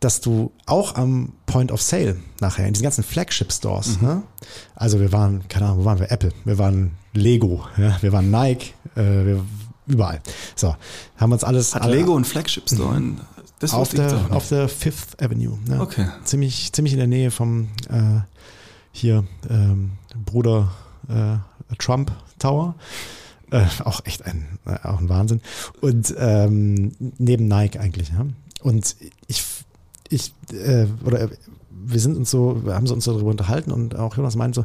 [0.00, 4.22] dass du auch am Point of Sale nachher, in diesen ganzen Flagship Stores, ne?
[4.74, 6.10] also wir waren, keine Ahnung, wo waren wir?
[6.10, 7.96] Apple, wir waren Lego, ja?
[8.00, 9.44] wir waren Nike, äh, wir,
[9.86, 10.20] überall.
[10.56, 10.74] So,
[11.16, 13.20] haben uns alles Hat alle- Lego einen Flagship Store in
[13.58, 14.30] das auf der, nicht.
[14.30, 15.58] auf der Fifth Avenue.
[15.68, 15.80] Ne?
[15.80, 16.08] Okay.
[16.24, 18.20] Ziemlich, ziemlich in der Nähe vom, äh,
[18.92, 19.92] hier ähm,
[20.24, 20.72] Bruder
[21.08, 21.36] äh,
[21.76, 22.74] Trump Tower.
[23.50, 25.42] Äh, auch echt ein, äh, auch ein Wahnsinn.
[25.80, 28.08] Und ähm, neben Nike eigentlich.
[28.10, 28.26] Ja?
[28.62, 28.96] Und
[29.26, 29.44] ich,
[30.10, 31.30] ich äh, oder
[31.82, 34.64] wir sind uns so, haben uns so darüber unterhalten und auch Jonas meint so,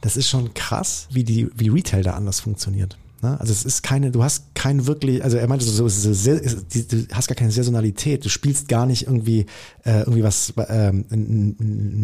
[0.00, 2.98] das ist schon krass, wie die, wie Retail da anders funktioniert.
[3.22, 3.38] Ne?
[3.40, 7.28] Also es ist keine, du hast kein wirklich, also er meinte so, so du hast
[7.28, 9.46] gar keine Saisonalität, du spielst gar nicht irgendwie
[9.84, 11.56] äh, irgendwie was ähm,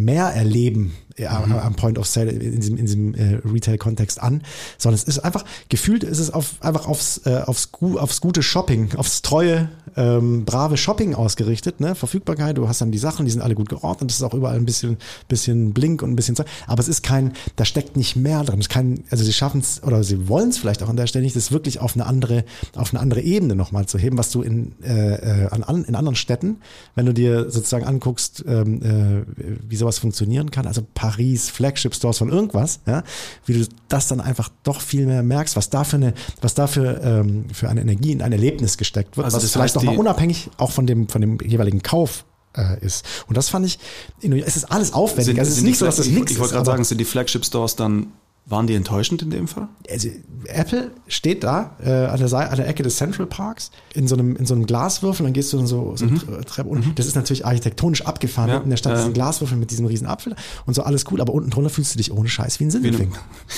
[0.05, 1.53] mehr erleben ja, mhm.
[1.53, 4.43] am Point of Sale in diesem, in diesem äh, Retail-Kontext an,
[4.79, 8.95] sondern es ist einfach, gefühlt ist es auf, einfach aufs, äh, aufs, aufs gute Shopping,
[8.97, 11.95] aufs treue, ähm, brave Shopping ausgerichtet, ne?
[11.95, 14.57] Verfügbarkeit, du hast dann die Sachen, die sind alle gut geordnet, das ist auch überall
[14.57, 14.97] ein bisschen,
[15.29, 18.61] bisschen Blink und ein bisschen Zeug, aber es ist kein, da steckt nicht mehr drin,
[18.61, 21.07] es ist kein, also sie schaffen es, oder sie wollen es vielleicht auch an der
[21.21, 22.45] Nicht, das wirklich auf eine andere,
[22.75, 26.17] auf eine andere Ebene nochmal zu heben, was du in, äh, äh an, in anderen
[26.17, 26.59] Städten,
[26.95, 32.19] wenn du dir sozusagen anguckst, ähm, äh, wie sowas funktionieren kann, also Paris, Flagship Stores
[32.19, 33.03] von irgendwas, ja,
[33.47, 36.67] wie du das dann einfach doch viel mehr merkst, was da für eine, was da
[36.67, 40.51] für, ähm, für eine Energie in ein Erlebnis gesteckt wird, also was vielleicht nochmal unabhängig
[40.57, 42.25] auch von dem, von dem jeweiligen Kauf
[42.57, 43.05] äh, ist.
[43.29, 43.79] Und das fand ich,
[44.21, 45.27] es ist alles aufwendig.
[45.27, 46.37] Sind, also es ist nicht so, dass das nichts ist.
[46.37, 48.09] Ich wollte gerade sagen, sind die Flagship Stores dann
[48.45, 49.69] waren die enttäuschend in dem Fall?
[49.89, 50.09] Also
[50.47, 54.17] Apple steht da äh, an, der Seite, an der Ecke des Central Parks in so
[54.17, 56.21] einem, in so einem Glaswürfel, dann gehst du dann so, so mhm.
[56.45, 56.95] Treppe und mhm.
[56.97, 58.51] das ist natürlich architektonisch abgefahren.
[58.51, 60.35] Ja, in der Stadt äh, ist ein Glaswürfel mit diesem riesen Apfel
[60.67, 63.13] und so alles cool, aber unten drunter fühlst du dich ohne Scheiß wie ein Sindelfing.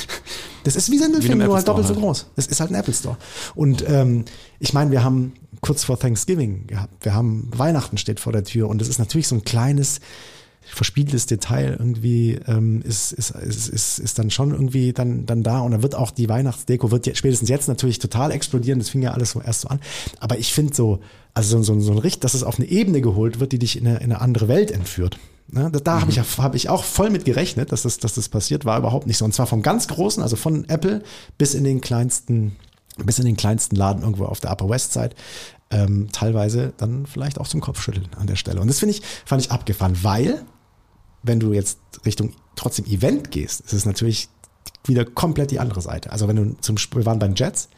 [0.64, 2.26] das ist wie Sindelfing, nur halt doppelt so groß.
[2.36, 3.16] Das ist halt ein Apple Store.
[3.54, 4.26] Und ähm,
[4.58, 5.32] ich meine, wir haben
[5.62, 9.28] kurz vor Thanksgiving gehabt, wir haben Weihnachten steht vor der Tür und das ist natürlich
[9.28, 10.00] so ein kleines
[10.66, 15.60] verspieltes Detail irgendwie ähm, ist, ist, ist, ist, ist dann schon irgendwie dann, dann da
[15.60, 19.12] und dann wird auch die Weihnachtsdeko wird spätestens jetzt natürlich total explodieren, das fing ja
[19.12, 19.80] alles so erst so an,
[20.20, 21.00] aber ich finde so,
[21.34, 23.76] also so, so, so ein Richt, dass es auf eine Ebene geholt wird, die dich
[23.76, 25.18] in eine, in eine andere Welt entführt.
[25.48, 26.00] Ne, da da mhm.
[26.00, 29.06] habe ich, hab ich auch voll mit gerechnet, dass das, dass das passiert, war überhaupt
[29.06, 29.24] nicht so.
[29.24, 31.02] Und zwar vom ganz Großen, also von Apple
[31.36, 32.56] bis in den kleinsten,
[32.96, 35.10] bis in den kleinsten Laden irgendwo auf der Upper West Side.
[35.70, 38.60] Ähm, teilweise dann vielleicht auch zum Kopfschütteln an der Stelle.
[38.60, 40.42] Und das finde ich, fand ich abgefahren, weil
[41.24, 44.28] wenn du jetzt Richtung trotzdem Event gehst, ist es natürlich
[44.86, 46.12] wieder komplett die andere Seite.
[46.12, 47.68] Also wenn du zum Spiel, wir waren beim Jets,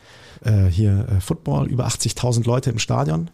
[0.44, 3.30] äh, hier äh, Football, über 80.000 Leute im Stadion.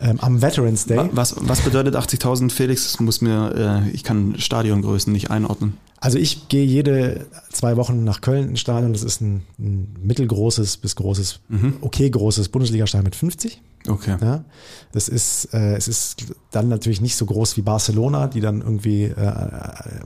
[0.00, 1.10] Ähm, am Veterans Day.
[1.12, 2.84] Was, was bedeutet 80.000, Felix?
[2.84, 5.76] Das muss mir, äh, ich kann Stadiongrößen nicht einordnen.
[6.00, 8.92] Also ich gehe jede zwei Wochen nach Köln ins Stadion.
[8.92, 11.74] Das ist ein, ein mittelgroßes bis großes, mhm.
[11.80, 13.62] okay großes Bundesliga-Stadion mit 50.
[13.86, 14.16] Okay.
[14.20, 14.44] Ja,
[14.92, 19.04] das ist, äh, es ist dann natürlich nicht so groß wie Barcelona, die dann irgendwie
[19.04, 19.42] äh,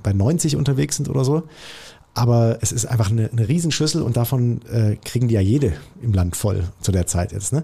[0.03, 1.45] bei 90 unterwegs sind oder so.
[2.17, 6.15] Aber es ist einfach eine, eine Riesenschüssel und davon äh, kriegen die ja jede im
[6.15, 7.53] Land voll zu der Zeit jetzt.
[7.53, 7.63] Ne?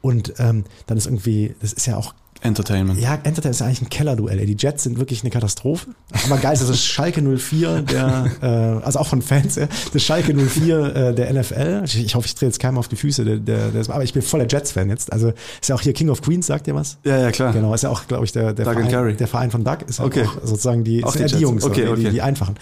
[0.00, 3.00] Und ähm, dann ist irgendwie, das ist ja auch Entertainment.
[3.00, 4.44] Ja, Entertainment ist eigentlich ein Kellerduell.
[4.46, 5.88] Die Jets sind wirklich eine Katastrophe.
[6.26, 8.46] Aber geil ist das Schalke 04, der, äh,
[8.84, 11.82] also auch von Fans, ja, das Schalke 04 äh, der NFL.
[11.84, 14.12] Ich, ich hoffe, ich drehe jetzt keinem auf die Füße, der, der, der, aber ich
[14.12, 15.12] bin voller Jets-Fan jetzt.
[15.12, 16.98] Also ist ja auch hier King of Queens, sagt ihr was?
[17.04, 17.52] Ja, ja, klar.
[17.52, 19.78] Genau, ist ja auch, glaube ich, der, der, Verein, der Verein von Doug.
[19.86, 20.24] Ist ja okay.
[20.24, 22.04] auch sozusagen die, auch die, die Jungs, okay, okay.
[22.04, 22.54] Die, die einfachen.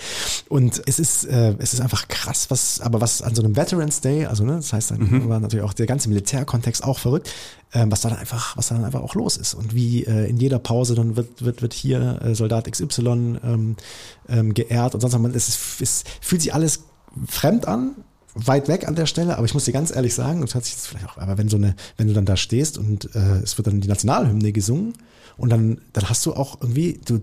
[0.49, 4.01] Und es ist, äh, es ist einfach krass, was, aber was an so einem Veterans
[4.01, 5.29] Day, also ne, das heißt dann mhm.
[5.29, 7.31] war natürlich auch der ganze Militärkontext auch verrückt,
[7.73, 9.55] was da dann einfach, was da dann einfach auch los ist.
[9.55, 13.77] Und wie äh, in jeder Pause dann wird wird wird hier äh, Soldat XY ähm,
[14.29, 14.95] ähm, geehrt.
[14.95, 16.85] Und sonst man es, es fühlt sich alles
[17.27, 17.97] fremd an,
[18.37, 20.75] weit weg an der Stelle, aber ich muss dir ganz ehrlich sagen, das hat sich
[20.75, 23.57] jetzt vielleicht auch, aber wenn so eine, wenn du dann da stehst und äh, es
[23.57, 24.93] wird dann die Nationalhymne gesungen
[25.39, 27.21] und dann, dann hast du auch irgendwie, du,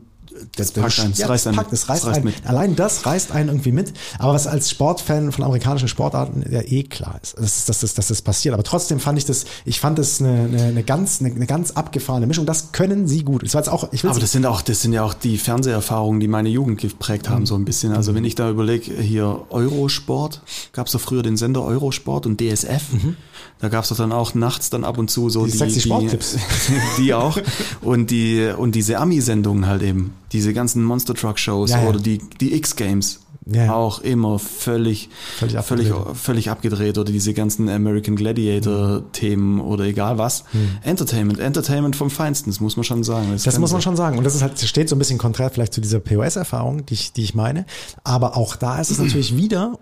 [0.56, 2.26] das, das einen, ja, das, reißt, packt, das reißt, reißt einen.
[2.26, 2.46] Mit.
[2.46, 3.94] Allein das reißt einen irgendwie mit.
[4.20, 8.08] Aber was als Sportfan von amerikanischen Sportarten ja eh klar ist, dass, dass, dass, dass
[8.08, 8.54] das passiert.
[8.54, 11.72] Aber trotzdem fand ich das, ich fand das eine, eine, eine ganz, eine, eine ganz
[11.72, 12.46] abgefahrene Mischung.
[12.46, 13.44] Das können sie gut.
[13.44, 16.20] Das war jetzt auch, ich Aber das sind auch, das sind ja auch die Fernseherfahrungen,
[16.20, 17.48] die meine Jugend geprägt haben, mhm.
[17.48, 17.94] so ein bisschen.
[17.94, 20.42] Also wenn ich da überlege, hier Eurosport,
[20.74, 22.94] gab es doch früher den Sender Eurosport und DSF.
[22.94, 23.18] Mhm.
[23.60, 26.18] Da gab es doch dann auch nachts dann ab und zu so die, die, die,
[26.98, 27.38] die auch.
[27.82, 31.90] Und die, und diese Ami-Sendungen halt eben diese ganzen Monster Truck Shows ja, ja.
[31.90, 33.20] oder die, die X-Games.
[33.46, 33.74] Ja.
[33.74, 35.88] Auch immer völlig, völlig abgedreht.
[35.88, 40.46] völlig, völlig abgedreht oder diese ganzen American Gladiator Themen oder egal was.
[40.52, 40.78] Hm.
[40.84, 43.28] Entertainment, Entertainment vom Feinsten, das muss man schon sagen.
[43.32, 44.18] Das, das muss man schon sagen.
[44.18, 47.14] Und das ist halt, steht so ein bisschen konträr vielleicht zu dieser POS-Erfahrung, die ich,
[47.14, 47.66] die ich meine.
[48.04, 49.78] Aber auch da ist es natürlich wieder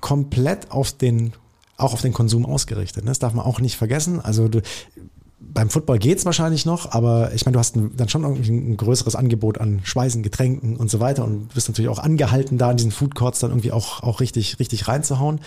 [0.00, 1.32] komplett auf den
[1.78, 3.04] auch auf den Konsum ausgerichtet.
[3.04, 3.10] Ne?
[3.10, 4.20] Das darf man auch nicht vergessen.
[4.20, 4.60] Also du,
[5.40, 8.76] beim Football geht's wahrscheinlich noch, aber ich meine, du hast ein, dann schon irgendwie ein
[8.76, 12.76] größeres Angebot an Speisen, Getränken und so weiter und bist natürlich auch angehalten, da in
[12.76, 15.40] diesen Food Courts dann irgendwie auch, auch richtig, richtig reinzuhauen.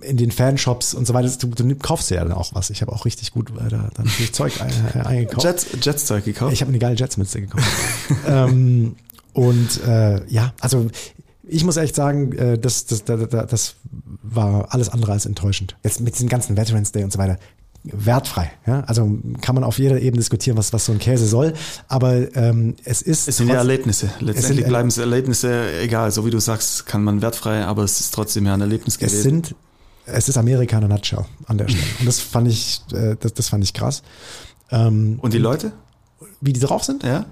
[0.00, 2.70] In den Fanshops und so weiter, du, du kaufst ja dann auch was.
[2.70, 4.54] Ich habe auch richtig gut äh, da, dann natürlich Zeug
[4.94, 5.44] äh, eingekauft.
[5.44, 6.52] Jets, Jets Zeug gekauft?
[6.52, 7.66] Ich habe eine geile Jets-Mütze gekauft.
[8.26, 8.94] ähm,
[9.32, 10.88] und äh, ja, also
[11.52, 13.74] ich muss echt sagen, äh, das, das, das, das
[14.22, 15.76] war alles andere als enttäuschend.
[15.84, 17.38] Jetzt mit diesem ganzen Veterans Day und so weiter
[17.84, 18.52] wertfrei.
[18.66, 18.80] Ja?
[18.82, 21.52] Also kann man auf jeder Ebene diskutieren, was, was so ein Käse soll.
[21.88, 23.28] Aber ähm, es ist.
[23.28, 24.06] Es sind ja Erlebnisse.
[24.20, 28.00] Letztendlich sind, bleiben es Erlebnisse, egal, so wie du sagst, kann man wertfrei, aber es
[28.00, 29.16] ist trotzdem ja ein Erlebnis gewesen.
[29.16, 29.54] Es sind,
[30.06, 31.84] es ist Amerika in a nutshell an der Stelle.
[32.00, 34.02] Und das fand ich, äh, das, das fand ich krass.
[34.70, 35.72] Ähm, und die Leute?
[36.40, 37.02] Wie die drauf sind?
[37.02, 37.26] Ja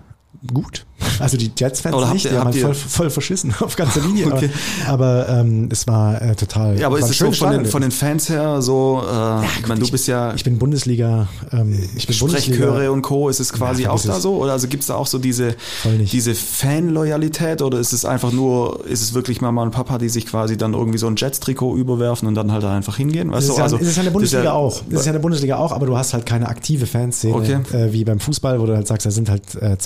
[0.52, 0.86] gut.
[1.18, 4.26] Also die Jets-Fans nicht, die haben halt voll, voll verschissen auf ganzer Linie.
[4.26, 4.50] okay.
[4.86, 6.78] Aber, aber ähm, es war äh, total.
[6.78, 9.68] Ja, aber ist es so von den, von den Fans her so, äh, ja, gut,
[9.68, 10.34] man, du ich, bist ja.
[10.34, 11.28] Ich bin Bundesliga.
[11.52, 13.28] Ähm, ich bin Sprechchöre und Co.
[13.28, 14.36] Ist es quasi ja, auch da so?
[14.36, 18.84] Oder also gibt es da auch so diese, diese Fanloyalität oder ist es einfach nur,
[18.86, 22.28] ist es wirklich Mama und Papa, die sich quasi dann irgendwie so ein Jets-Trikot überwerfen
[22.28, 23.30] und dann halt da einfach hingehen?
[23.30, 24.82] Weißt das ist, ja, also, ist ja in der Bundesliga ja, auch.
[24.88, 27.58] Das ist ja in der Bundesliga auch, aber du hast halt keine aktive Fanszene okay.
[27.72, 29.78] äh, wie beim Fußball, wo du halt sagst, da sind halt äh,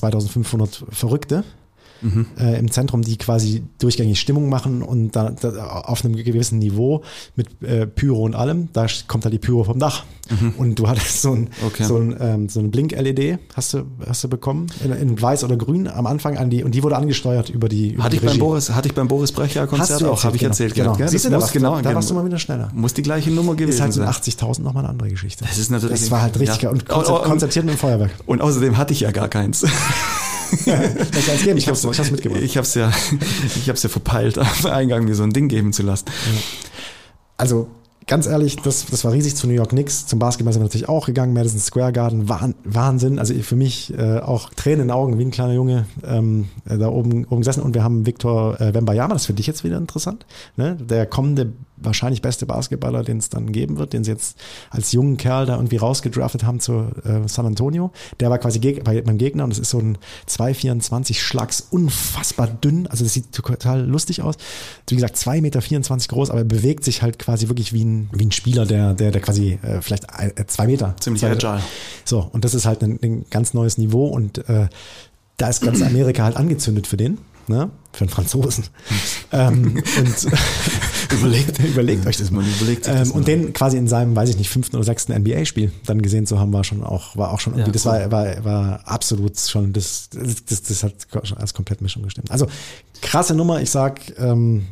[0.42, 1.44] 2500 Verrückte
[2.04, 2.26] mhm.
[2.38, 7.02] äh, im Zentrum, die quasi durchgängig Stimmung machen und da, da auf einem gewissen Niveau
[7.36, 10.04] mit äh, Pyro und allem, da kommt halt die Pyro vom Dach.
[10.30, 10.54] Mhm.
[10.56, 11.84] Und du hattest so ein, okay.
[11.84, 15.56] so ein, ähm, so ein Blink-LED, hast du, hast du bekommen, in, in, weiß oder
[15.56, 17.92] grün am Anfang an die, und die wurde angesteuert über die.
[17.92, 20.42] Über hatte, die ich beim Boris, hatte ich beim Boris Brecher Konzert auch, habe ich
[20.42, 20.74] erzählt.
[20.74, 20.94] Genau.
[20.94, 21.10] genau.
[21.10, 22.70] Siehst du, da, warst, genau, da warst du mal wieder schneller.
[22.74, 23.90] Muss die gleiche Nummer gewesen sein.
[23.90, 25.44] Ist halt so 80.000 nochmal eine andere Geschichte.
[25.44, 26.00] Das ist natürlich.
[26.00, 26.70] Das war halt richtig ja.
[26.70, 28.12] und konzert, oh, oh, konzertiert mit dem Feuerwerk.
[28.26, 29.66] Und außerdem hatte ich ja gar keins.
[30.66, 32.42] ich habe es mitgebracht.
[32.42, 32.90] Ich habe es ja,
[33.56, 36.06] ich habe ja verpeilt, am Eingang mir so ein Ding geben zu lassen.
[37.36, 37.68] Also
[38.06, 40.06] ganz ehrlich, das, das war riesig zu New York Knicks.
[40.06, 41.32] Zum Basketball sind wir natürlich auch gegangen.
[41.32, 43.18] Madison Square Garden, Wahnsinn.
[43.18, 46.78] Also für mich äh, auch Tränen in den Augen, wie ein kleiner Junge ähm, äh,
[46.78, 47.62] da oben, oben gesessen.
[47.62, 50.26] Und wir haben Victor äh, Wembayama, das finde ich jetzt wieder interessant.
[50.56, 50.76] Ne?
[50.76, 54.38] Der kommende wahrscheinlich beste Basketballer, den es dann geben wird, den sie jetzt
[54.70, 57.90] als jungen Kerl da irgendwie rausgedraftet haben zu äh, San Antonio.
[58.20, 59.98] Der war quasi geg bei, beim Gegner und das ist so ein
[60.28, 62.86] 2,24 Schlags, unfassbar dünn.
[62.86, 64.36] Also das sieht total lustig aus.
[64.88, 68.26] Wie gesagt, 2,24 Meter groß, aber er bewegt sich halt quasi wirklich wie ein, wie
[68.26, 70.94] ein Spieler, der, der, der quasi äh, vielleicht ein, äh, zwei Meter.
[71.00, 71.60] Ziemlich zwei, agile.
[72.04, 74.68] So, und das ist halt ein, ein ganz neues Niveau und äh,
[75.36, 77.18] da ist ganz Amerika halt angezündet für den
[77.48, 77.70] ne?
[77.92, 78.64] für einen Franzosen.
[79.32, 79.82] ähm,
[81.12, 82.44] überlegt, überlegt euch das mal.
[82.44, 83.16] Überlegt ähm, das mal.
[83.16, 86.38] Und den quasi in seinem, weiß ich nicht, fünften oder sechsten NBA-Spiel dann gesehen zu
[86.38, 89.72] haben, war schon auch, war auch schon irgendwie, ja, das war, war, war absolut schon,
[89.72, 92.30] das, das, das hat schon als Komplettmischung gestimmt.
[92.30, 92.46] Also
[93.00, 94.66] krasse Nummer, ich sag, ähm,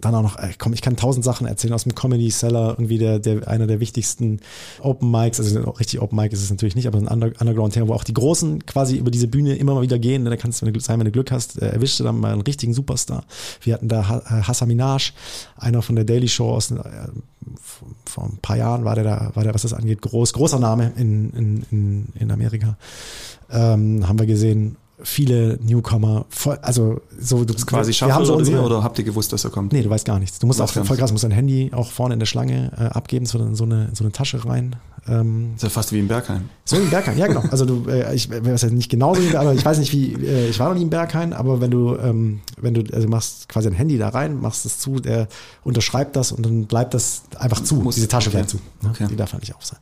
[0.00, 3.18] dann auch noch, komm, ich kann tausend Sachen erzählen aus dem Comedy Seller, irgendwie der,
[3.18, 4.40] der, einer der wichtigsten
[4.80, 7.94] Open Mics, also richtig Open Mic ist es natürlich nicht, aber ein Under, Underground-Thema, wo
[7.94, 10.74] auch die Großen quasi über diese Bühne immer mal wieder gehen, da kannst du, wenn
[10.74, 13.24] du, sein, wenn du Glück hast, äh, erwischst du dann mal einen richtigen Superstar.
[13.62, 15.12] Wir hatten da äh, Hassan Minaj,
[15.56, 16.80] einer von der Daily Show aus, äh,
[18.04, 20.92] vor ein paar Jahren war der da, war der, was das angeht, groß, großer Name
[20.96, 22.76] in, in, in, in Amerika.
[23.50, 28.62] Ähm, haben wir gesehen viele Newcomer, voll, also so du bist quasi Shuffle so unsere,
[28.62, 29.72] oder, habt ihr gewusst, dass er kommt?
[29.72, 30.38] Nee, du weißt gar nichts.
[30.38, 33.26] Du musst auch voll krass, musst dein Handy auch vorne in der Schlange äh, abgeben,
[33.26, 34.76] so, so, eine, so eine Tasche rein.
[35.08, 36.48] Ähm, das ist ja fast wie im Berghain.
[36.64, 37.42] So wie im Berghain, ja genau.
[37.50, 40.58] Also du, äh, ich weiß ja nicht genauso aber ich weiß nicht wie, äh, ich
[40.58, 43.74] war noch nie im Berghain, aber wenn du, ähm, wenn du, also machst quasi ein
[43.74, 45.28] Handy da rein, machst es zu, der
[45.62, 47.76] unterschreibt das und dann bleibt das einfach zu.
[47.76, 48.38] Muss, diese Tasche okay.
[48.38, 48.56] bleibt zu.
[48.82, 48.90] Ne?
[48.90, 49.06] Okay.
[49.10, 49.78] Die darf halt nicht auf sein.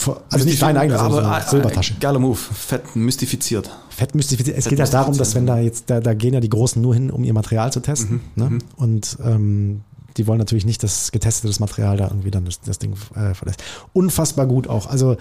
[0.00, 1.94] Vor, also nicht deine eigene, aber so Silbertasche.
[2.00, 3.70] Geiler Move, fett mystifiziert.
[3.90, 4.56] Fett mystifiziert.
[4.56, 6.80] Es fett geht ja darum, dass wenn da jetzt, da, da gehen ja die Großen
[6.80, 8.22] nur hin, um ihr Material zu testen.
[8.34, 8.42] Mhm.
[8.42, 8.50] Ne?
[8.50, 8.58] Mhm.
[8.76, 9.80] Und ähm,
[10.16, 13.62] die wollen natürlich nicht, dass getestetes Material da irgendwie dann das, das Ding äh, verlässt.
[13.92, 14.86] Unfassbar gut auch.
[14.86, 15.18] Also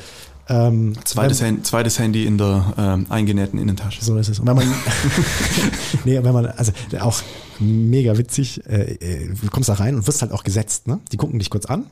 [0.47, 4.01] ähm, zweites, wenn, zweites Handy in der ähm, eingenähten Innentasche.
[4.01, 4.39] So ist es.
[4.39, 4.67] Und wenn man,
[6.05, 6.71] nee, wenn man, also
[7.01, 7.21] auch
[7.59, 11.01] mega witzig, äh, äh, du kommst da rein und wirst halt auch gesetzt, ne?
[11.11, 11.85] Die gucken dich kurz an,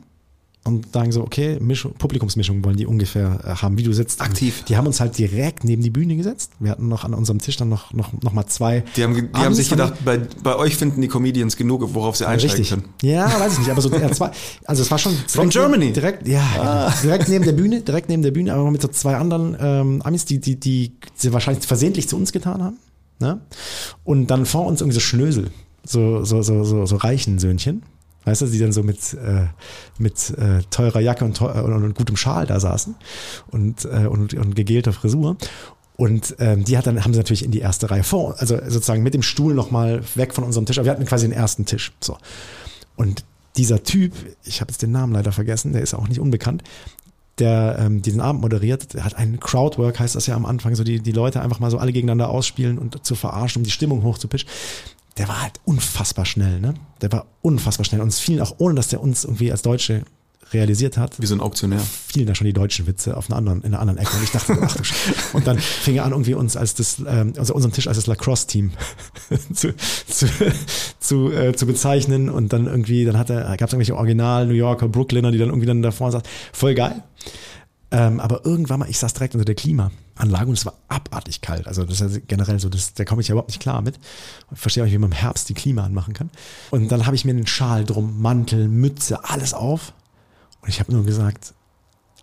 [0.68, 4.22] und sagen so, okay, Mischung, Publikumsmischung wollen die ungefähr äh, haben, wie du sitzt.
[4.22, 4.64] Aktiv.
[4.68, 6.52] Die haben uns halt direkt neben die Bühne gesetzt.
[6.60, 8.84] Wir hatten noch an unserem Tisch dann noch, noch, noch mal zwei.
[8.96, 12.28] Die haben, die haben sich gedacht, bei, bei euch finden die Comedians genug, worauf sie
[12.28, 12.70] einsteigen Richtig.
[12.70, 12.94] können.
[13.02, 14.32] Ja, weiß ich nicht, aber so ja, zwei,
[14.66, 15.94] also es war schon From Germany.
[15.94, 16.94] Direkt, ja, ah.
[17.02, 20.26] direkt neben der Bühne, direkt neben der Bühne, aber mit so zwei anderen ähm, Amis,
[20.26, 22.78] die, die, die sie wahrscheinlich versehentlich zu uns getan haben.
[23.20, 23.42] Ne?
[24.04, 25.50] Und dann vor uns irgendwie so Schnösel,
[25.84, 27.84] so, so, so, so, so reichen Söhnchen
[28.28, 29.46] Weißt du, die dann so mit, äh,
[29.98, 32.94] mit äh, teurer Jacke und, teuer, und, und gutem Schal da saßen
[33.52, 35.38] und, äh, und, und gegelter Frisur.
[35.96, 39.02] Und ähm, die hat dann, haben sie natürlich in die erste Reihe vor, also sozusagen
[39.02, 40.78] mit dem Stuhl nochmal weg von unserem Tisch.
[40.78, 41.94] Aber wir hatten quasi den ersten Tisch.
[42.02, 42.18] So.
[42.98, 43.24] Und
[43.56, 44.12] dieser Typ,
[44.44, 46.64] ich habe jetzt den Namen leider vergessen, der ist auch nicht unbekannt,
[47.40, 50.84] der ähm, diesen Abend moderiert, der hat einen Crowdwork, heißt das ja am Anfang, so
[50.84, 54.04] die, die Leute einfach mal so alle gegeneinander ausspielen und zu verarschen, um die Stimmung
[54.04, 54.50] hochzupitchen
[55.18, 56.74] der war halt unfassbar schnell, ne?
[57.02, 58.02] Der war unfassbar schnell.
[58.02, 60.04] Und es fiel auch, ohne dass der uns irgendwie als Deutsche
[60.54, 61.80] realisiert hat, Wie so ein Auktionär.
[62.08, 64.16] fielen da schon die deutschen Witze auf einer anderen, in einer anderen Ecke.
[64.16, 64.94] Und ich dachte, ach du Sch-
[65.34, 68.08] Und dann fing er an, irgendwie uns als das, ähm, also unseren Tisch als das
[68.08, 68.72] Lacrosse-Team
[69.54, 70.28] zu, zu,
[71.02, 72.30] zu, äh, zu bezeichnen.
[72.30, 75.50] Und dann irgendwie, dann hat er, gab es irgendwelche Original New Yorker, Brooklyner, die dann
[75.50, 76.26] irgendwie dann davor saßen.
[76.54, 77.04] Voll geil.
[77.90, 81.68] Ähm, aber irgendwann mal, ich saß direkt unter der Klimaanlage und es war abartig kalt.
[81.68, 83.98] Also das ist generell so, das, da komme ich ja überhaupt nicht klar mit.
[84.52, 86.30] Ich verstehe auch nicht, wie man im Herbst die Klima anmachen kann.
[86.70, 89.94] Und dann habe ich mir einen Schal drum, Mantel, Mütze, alles auf.
[90.62, 91.54] Und ich habe nur gesagt,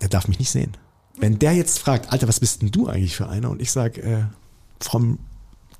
[0.03, 0.77] der darf mich nicht sehen.
[1.17, 3.49] Wenn der jetzt fragt, Alter, was bist denn du eigentlich für einer?
[3.49, 4.25] Und ich sage, äh,
[4.81, 5.19] from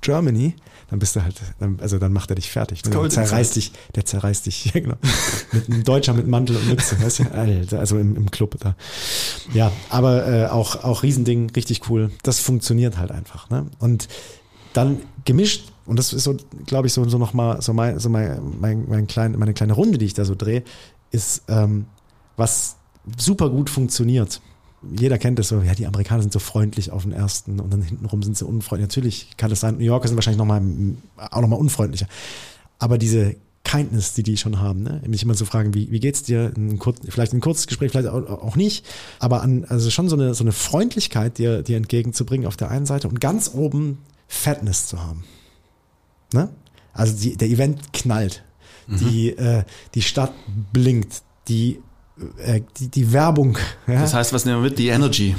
[0.01, 0.55] Germany,
[0.89, 2.83] dann bist du halt, dann, also dann macht er dich fertig.
[2.83, 2.91] Ne?
[2.91, 4.95] Der Golden zerreißt dich, der zerreißt dich, ja genau.
[5.51, 7.31] Mit einem Deutscher mit Mantel und Mütze, weißt du?
[7.31, 8.75] Alter, also im, im Club da.
[9.53, 12.11] Ja, aber äh, auch, auch Riesending, richtig cool.
[12.23, 13.49] Das funktioniert halt einfach.
[13.49, 13.65] Ne?
[13.79, 14.07] Und
[14.73, 16.35] dann gemischt, und das ist so,
[16.65, 19.97] glaube ich, so, so nochmal, so, mein, so mein, mein, mein klein, meine kleine Runde,
[19.97, 20.63] die ich da so drehe,
[21.11, 21.85] ist, ähm,
[22.37, 22.77] was
[23.17, 24.41] super gut funktioniert.
[24.97, 27.81] Jeder kennt es so, ja, die Amerikaner sind so freundlich auf den ersten und dann
[27.81, 28.87] hintenrum sind sie unfreundlich.
[28.87, 30.61] Natürlich kann es sein, New Yorker sind wahrscheinlich noch mal,
[31.17, 32.07] auch nochmal unfreundlicher.
[32.79, 35.01] Aber diese Kindness, die die schon haben, ne?
[35.07, 36.53] mich immer zu fragen, wie, wie geht's dir?
[36.55, 38.85] Ein kurz, vielleicht ein kurzes Gespräch, vielleicht auch, auch nicht,
[39.19, 42.85] aber an, also schon so eine, so eine Freundlichkeit dir, dir entgegenzubringen auf der einen
[42.85, 45.23] Seite und ganz oben Fatness zu haben.
[46.31, 46.49] Ne?
[46.93, 48.43] Also die, der Event knallt,
[48.87, 49.63] die, äh,
[49.95, 50.33] die Stadt
[50.71, 51.81] blinkt, die,
[52.79, 53.57] die, die Werbung.
[53.87, 54.01] Ja?
[54.01, 54.79] Das heißt, was nehmen wir mit?
[54.79, 55.35] Die Energy.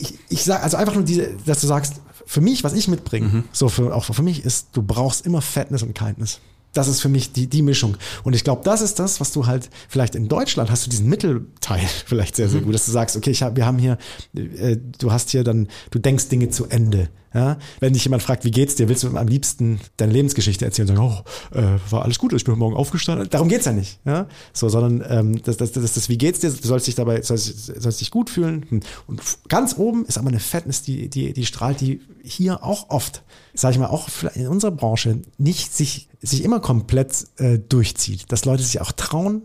[0.00, 1.94] ich, ich sage also einfach nur diese, dass du sagst,
[2.28, 5.82] für mich, was ich mitbringe, so für, auch für mich ist, du brauchst immer Fatness
[5.82, 6.40] und Kindness.
[6.74, 7.96] Das ist für mich die, die Mischung.
[8.22, 11.08] Und ich glaube, das ist das, was du halt vielleicht in Deutschland hast du diesen
[11.08, 13.96] Mittelteil vielleicht sehr, sehr gut, dass du sagst, okay, ich hab, wir haben hier,
[14.34, 17.08] äh, du hast hier dann, du denkst Dinge zu Ende.
[17.34, 17.58] Ja?
[17.80, 20.96] Wenn dich jemand fragt, wie geht's dir, willst du am liebsten deine Lebensgeschichte erzählen und
[20.96, 21.22] sagen,
[21.52, 23.28] oh, äh, war alles gut, ich bin Morgen aufgestanden.
[23.30, 24.00] Darum geht's ja nicht.
[24.04, 24.26] Ja?
[24.52, 27.66] So, sondern ähm, das, das, das, das, wie geht's dir, du sollst dich dabei, sollst,
[27.80, 28.66] sollst dich gut fühlen.
[28.68, 28.80] Hm.
[29.06, 33.22] Und ganz oben ist aber eine Fatness, die, die, die strahlt, die hier auch oft,
[33.54, 38.30] sage ich mal, auch in unserer Branche nicht sich, sich immer komplett äh, durchzieht.
[38.32, 39.42] Dass Leute sich auch trauen,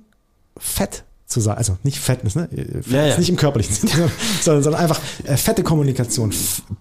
[0.57, 1.57] fett zu sein.
[1.57, 2.47] Also nicht Fettness, ne?
[2.49, 3.07] Fett Ja, ja.
[3.07, 3.89] ist nicht im körperlichen Sinn,
[4.41, 6.33] sondern, sondern einfach äh, fette Kommunikation,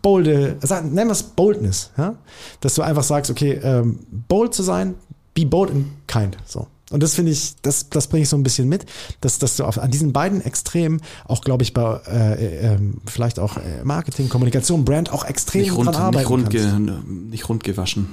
[0.03, 2.17] bolde, sag, nennen wir es Boldness, ja?
[2.61, 4.95] Dass du einfach sagst, okay, ähm, bold zu sein,
[5.35, 6.67] be bold and kind, so.
[6.91, 8.85] Und das finde ich, das, das bringe ich so ein bisschen mit,
[9.23, 13.39] dass, dass du auf, an diesen beiden Extremen auch, glaube ich, bei äh, ähm, vielleicht
[13.39, 17.07] auch äh, Marketing, Kommunikation, Brand auch extrem Nicht rund, dran arbeiten nicht rund, kannst.
[17.07, 18.11] ge, nicht rund gewaschen.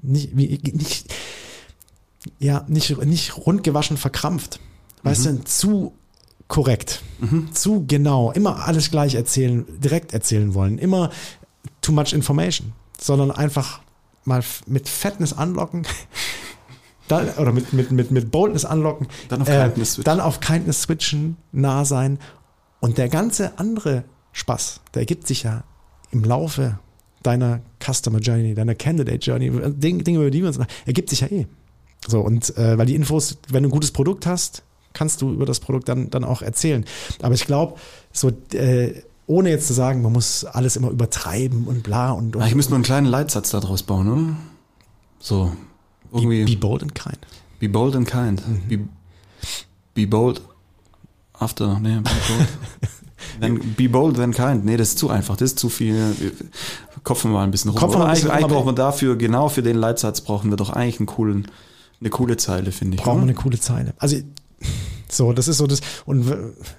[0.00, 1.12] Nicht, wie, nicht,
[2.38, 4.60] ja, nicht, nicht rundgewaschen verkrampft.
[5.02, 5.92] Weißt du, zu
[6.48, 7.02] korrekt,
[7.52, 11.10] zu genau, immer alles gleich erzählen, direkt erzählen wollen, immer
[11.80, 13.80] too much information, sondern einfach
[14.24, 15.86] mal mit Fatness anlocken.
[17.08, 20.04] Dann, oder mit, mit, mit, mit Boldness anlocken, Dann auf äh, Kindness switchen.
[20.04, 22.20] dann auf Kindness switchen, nah sein.
[22.78, 25.64] Und der ganze andere Spaß, der ergibt sich ja
[26.12, 26.78] im Laufe
[27.24, 31.26] deiner Customer Journey, deiner Candidate Journey, Dinge, Dinge über die wir uns, ergibt sich ja
[31.26, 31.48] eh.
[32.06, 34.62] So, und äh, weil die Infos, wenn du ein gutes Produkt hast,
[34.92, 36.84] kannst du über das Produkt dann, dann auch erzählen.
[37.22, 37.74] Aber ich glaube,
[38.12, 42.46] so äh, ohne jetzt zu sagen, man muss alles immer übertreiben und bla und, und
[42.46, 44.36] Ich müsste mal einen kleinen Leitsatz daraus bauen, oder?
[45.20, 45.52] So.
[46.12, 46.44] Irgendwie.
[46.44, 47.18] be, be bold and kind.
[47.60, 48.42] Be bold and kind.
[48.68, 48.80] Be,
[49.94, 50.42] be bold
[51.34, 51.78] after.
[51.78, 52.48] Nee, be bold.
[53.40, 54.64] then, be bold then kind.
[54.64, 55.36] Nee, das ist zu einfach.
[55.36, 56.14] Das ist zu viel.
[57.04, 57.78] Kopfen wir mal ein bisschen rum.
[57.78, 60.98] Ein eigentlich bisschen eigentlich brauchen wir dafür, genau für den Leitsatz brauchen wir doch eigentlich
[60.98, 61.46] einen coolen,
[62.00, 63.02] eine coole Zeile, finde ich.
[63.02, 63.94] brauchen wir eine coole Zeile.
[63.98, 64.16] Also
[65.08, 66.26] so, das ist so das und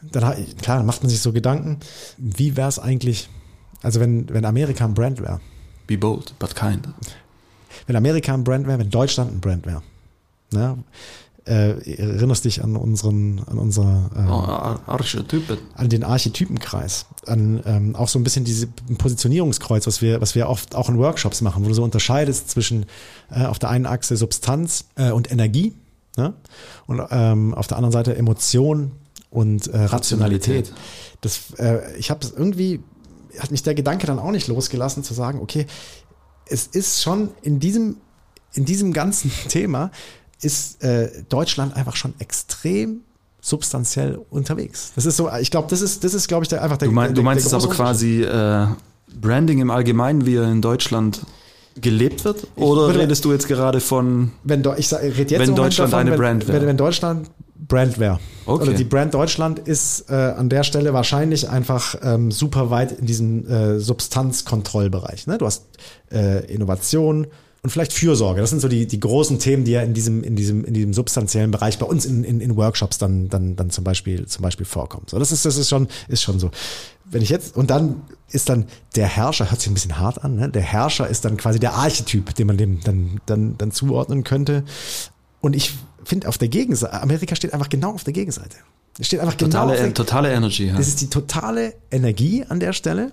[0.01, 1.77] dann klar, dann macht man sich so Gedanken,
[2.17, 3.29] wie wäre es eigentlich,
[3.81, 5.39] also wenn wenn Amerika ein Brand wäre,
[5.87, 6.87] Be bold, but kind.
[7.87, 9.81] wenn Amerika ein Brand wäre, wenn Deutschland ein Brand wäre,
[10.51, 10.77] ne?
[11.43, 15.57] Äh, erinnerst dich an unseren an unser äh, Oh, ar- arsche Typen.
[15.73, 20.47] an den Archetypenkreis, an ähm, auch so ein bisschen diese Positionierungskreuz, was wir, was wir
[20.47, 22.85] oft auch in Workshops machen, wo du so unterscheidest zwischen
[23.31, 25.73] äh, auf der einen Achse Substanz äh, und Energie
[26.17, 26.33] ne?
[26.87, 28.91] und ähm, auf der anderen Seite Emotion
[29.29, 30.71] und äh, Rationalität.
[30.71, 30.73] Rationalität.
[31.21, 32.81] Das, äh, ich habe irgendwie,
[33.39, 35.65] hat mich der Gedanke dann auch nicht losgelassen zu sagen, okay,
[36.45, 37.97] es ist schon in diesem,
[38.53, 39.91] in diesem ganzen Thema
[40.41, 43.01] ist äh, Deutschland einfach schon extrem
[43.39, 44.91] substanziell unterwegs.
[44.95, 46.93] Das ist so, ich glaube, das ist, das ist, glaube ich, der, einfach der Du,
[46.93, 48.67] mein, der, du meinst der es aber quasi äh,
[49.19, 51.21] Branding im Allgemeinen, wie er in Deutschland
[51.79, 52.47] gelebt wird?
[52.55, 56.07] Oder würde- redest du jetzt gerade von wenn Deu- ich rede jetzt Wenn Deutschland davon,
[56.07, 56.59] eine wenn, Brand wäre.
[56.61, 57.29] Wenn, wenn Deutschland
[57.67, 58.19] Brand wäre.
[58.45, 58.63] Okay.
[58.63, 63.05] Oder die Brand Deutschland ist äh, an der Stelle wahrscheinlich einfach ähm, super weit in
[63.05, 65.27] diesem äh, Substanzkontrollbereich.
[65.27, 65.37] Ne?
[65.37, 65.65] Du hast
[66.11, 67.27] äh, Innovation,
[67.63, 68.41] und vielleicht Fürsorge.
[68.41, 70.93] Das sind so die, die großen Themen, die ja in diesem, in diesem, in diesem
[70.93, 74.65] substanziellen Bereich bei uns in, in, in Workshops dann, dann, dann zum Beispiel, zum Beispiel
[74.65, 75.05] vorkommen.
[75.07, 76.49] So, das ist, das ist schon, ist schon so.
[77.11, 80.35] Wenn ich jetzt, und dann ist dann der Herrscher, hört sich ein bisschen hart an,
[80.35, 80.49] ne?
[80.49, 84.63] der Herrscher ist dann quasi der Archetyp, den man dem dann, dann, dann zuordnen könnte.
[85.41, 88.55] Und ich finde auf der Gegenseite, Amerika steht einfach genau auf der Gegenseite.
[88.97, 90.67] Es steht einfach Totale, genau auf der, totale Energy.
[90.67, 90.77] Ja.
[90.77, 93.11] das ist die totale Energie an der Stelle.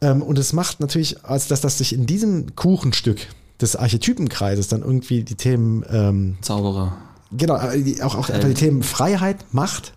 [0.00, 3.26] Ähm, und es macht natürlich, als dass das sich in diesem Kuchenstück
[3.60, 6.96] des Archetypenkreises dann irgendwie die Themen, ähm, Zauberer.
[7.32, 9.92] genau, äh, auch, auch die Themen Freiheit, Macht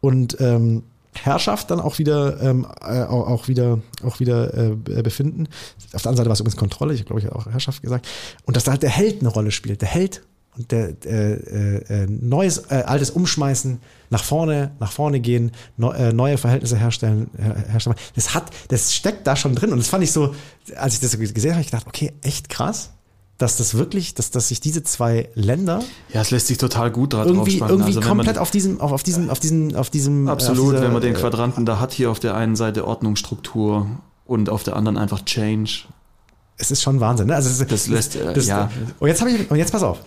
[0.00, 0.84] und ähm,
[1.24, 5.48] Herrschaft dann auch wieder, ähm, äh, auch, wieder, auch wieder äh, befinden.
[5.92, 8.08] Auf der anderen Seite war es übrigens Kontrolle, ich glaube, ich habe auch Herrschaft gesagt.
[8.44, 9.82] Und dass da halt der Held eine Rolle spielt.
[9.82, 10.22] Der Held
[10.58, 15.92] und der äh, äh, äh, neues, äh, altes umschmeißen, nach vorne, nach vorne gehen, neu,
[15.92, 17.96] äh, neue Verhältnisse herstellen, her, herstellen.
[18.16, 19.70] Das hat, das steckt da schon drin.
[19.70, 20.34] Und das fand ich so,
[20.76, 22.90] als ich das gesehen habe, ich gedacht, okay, echt krass,
[23.38, 25.82] dass das wirklich, dass, dass sich diese zwei Länder
[26.12, 28.90] Ja, es lässt sich total gut dra- irgendwie, irgendwie Also komplett man, auf diesem, auf,
[28.92, 31.78] auf diesem, auf diesem, auf diesem, äh, Absolut, dieser, wenn man den äh, Quadranten da
[31.78, 33.86] hat, hier auf der einen Seite Ordnung, Struktur
[34.26, 35.84] und auf der anderen einfach Change.
[36.56, 37.36] es ist schon Wahnsinn, ne?
[37.36, 38.70] Also es Das lässt, äh, das, ja.
[38.98, 40.00] Und jetzt habe ich, und jetzt pass auf.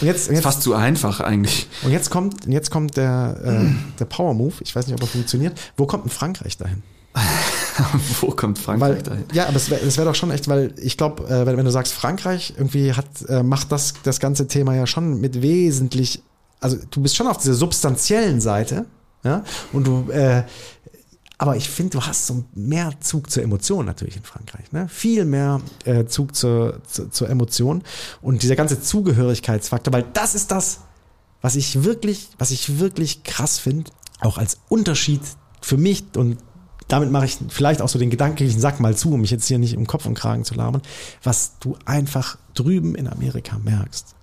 [0.00, 1.68] Und jetzt, und jetzt, Fast zu einfach eigentlich.
[1.84, 4.54] und jetzt kommt, und jetzt kommt der, äh, der Power Move.
[4.60, 5.60] Ich weiß nicht, ob er funktioniert.
[5.76, 6.82] Wo kommt denn Frankreich dahin?
[8.20, 9.24] Wo kommt Weil, Frankreich dahin?
[9.32, 11.70] ja, aber es wäre wär doch schon echt, weil ich glaube, äh, wenn, wenn du
[11.70, 16.22] sagst, Frankreich irgendwie hat, äh, macht das, das ganze Thema ja schon mit wesentlich,
[16.60, 18.86] also du bist schon auf dieser substanziellen Seite,
[19.24, 20.44] ja, und du, äh,
[21.38, 24.88] aber ich finde, du hast so mehr Zug zur Emotion natürlich in Frankreich, ne?
[24.88, 27.82] Viel mehr äh, Zug zur, zur, zur Emotion
[28.22, 30.80] und dieser ganze Zugehörigkeitsfaktor, weil das ist das,
[31.40, 35.20] was ich wirklich, was ich wirklich krass finde, auch als Unterschied
[35.60, 36.38] für mich und
[36.88, 39.58] damit mache ich vielleicht auch so den gedanklichen Sack mal zu, um mich jetzt hier
[39.58, 40.82] nicht im Kopf und Kragen zu labern.
[41.22, 44.16] Was du einfach drüben in Amerika merkst,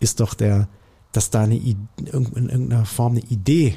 [0.00, 0.68] ist doch der,
[1.12, 3.76] dass da eine, in irgendeiner Form eine Idee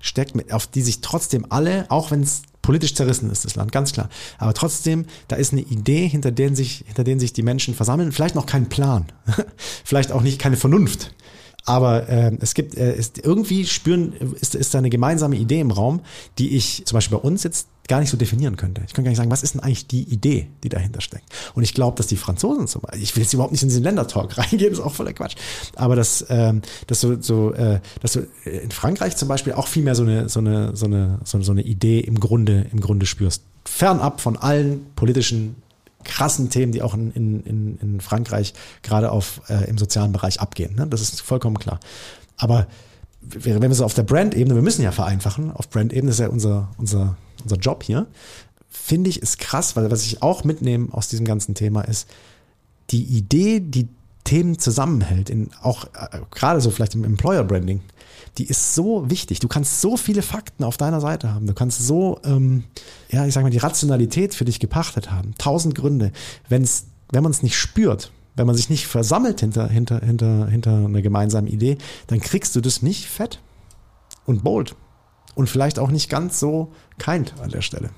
[0.00, 3.92] steckt, auf die sich trotzdem alle, auch wenn es politisch zerrissen ist, das Land, ganz
[3.92, 4.10] klar.
[4.36, 8.12] Aber trotzdem, da ist eine Idee, hinter denen sich, hinter denen sich die Menschen versammeln.
[8.12, 9.06] Vielleicht noch kein Plan.
[9.84, 11.14] Vielleicht auch nicht keine Vernunft.
[11.64, 15.70] Aber äh, es gibt, äh, ist, irgendwie spüren, ist, ist da eine gemeinsame Idee im
[15.70, 16.00] Raum,
[16.38, 18.82] die ich zum Beispiel bei uns jetzt gar nicht so definieren könnte.
[18.86, 21.24] Ich könnte gar nicht sagen, was ist denn eigentlich die Idee, die dahinter steckt?
[21.54, 23.82] Und ich glaube, dass die Franzosen zum Beispiel, ich will jetzt überhaupt nicht in diesen
[23.82, 25.36] Ländertalk reingehen, ist auch voller Quatsch.
[25.74, 29.82] Aber dass, ähm, dass so, so, äh, dass du in Frankreich zum Beispiel auch viel
[29.82, 33.06] mehr so eine, so eine, so eine, so, so eine Idee im Grunde, im Grunde
[33.06, 33.42] spürst.
[33.64, 35.56] Fernab von allen politischen
[36.04, 40.74] krassen Themen, die auch in, in, in, Frankreich gerade auf äh, im sozialen Bereich abgehen.
[40.74, 40.86] Ne?
[40.86, 41.80] Das ist vollkommen klar.
[42.36, 42.66] Aber
[43.20, 46.70] wenn wir so auf der Brand-Ebene, wir müssen ja vereinfachen, auf Brand-Ebene ist ja unser,
[46.78, 48.06] unser, unser Job hier,
[48.68, 52.08] finde ich ist krass, weil was ich auch mitnehme aus diesem ganzen Thema ist,
[52.90, 53.88] die Idee, die
[54.24, 57.80] Themen zusammenhält, in auch äh, gerade so vielleicht im Employer Branding,
[58.36, 59.40] die ist so wichtig.
[59.40, 61.46] Du kannst so viele Fakten auf deiner Seite haben.
[61.46, 62.64] Du kannst so, ähm,
[63.10, 65.34] ja, ich sag mal, die Rationalität für dich gepachtet haben.
[65.38, 66.12] Tausend Gründe.
[66.48, 70.84] Wenn's, wenn man es nicht spürt, wenn man sich nicht versammelt hinter, hinter, hinter, hinter
[70.84, 73.40] einer gemeinsamen Idee, dann kriegst du das nicht fett
[74.26, 74.76] und bold.
[75.38, 77.90] Und vielleicht auch nicht ganz so kind an der Stelle.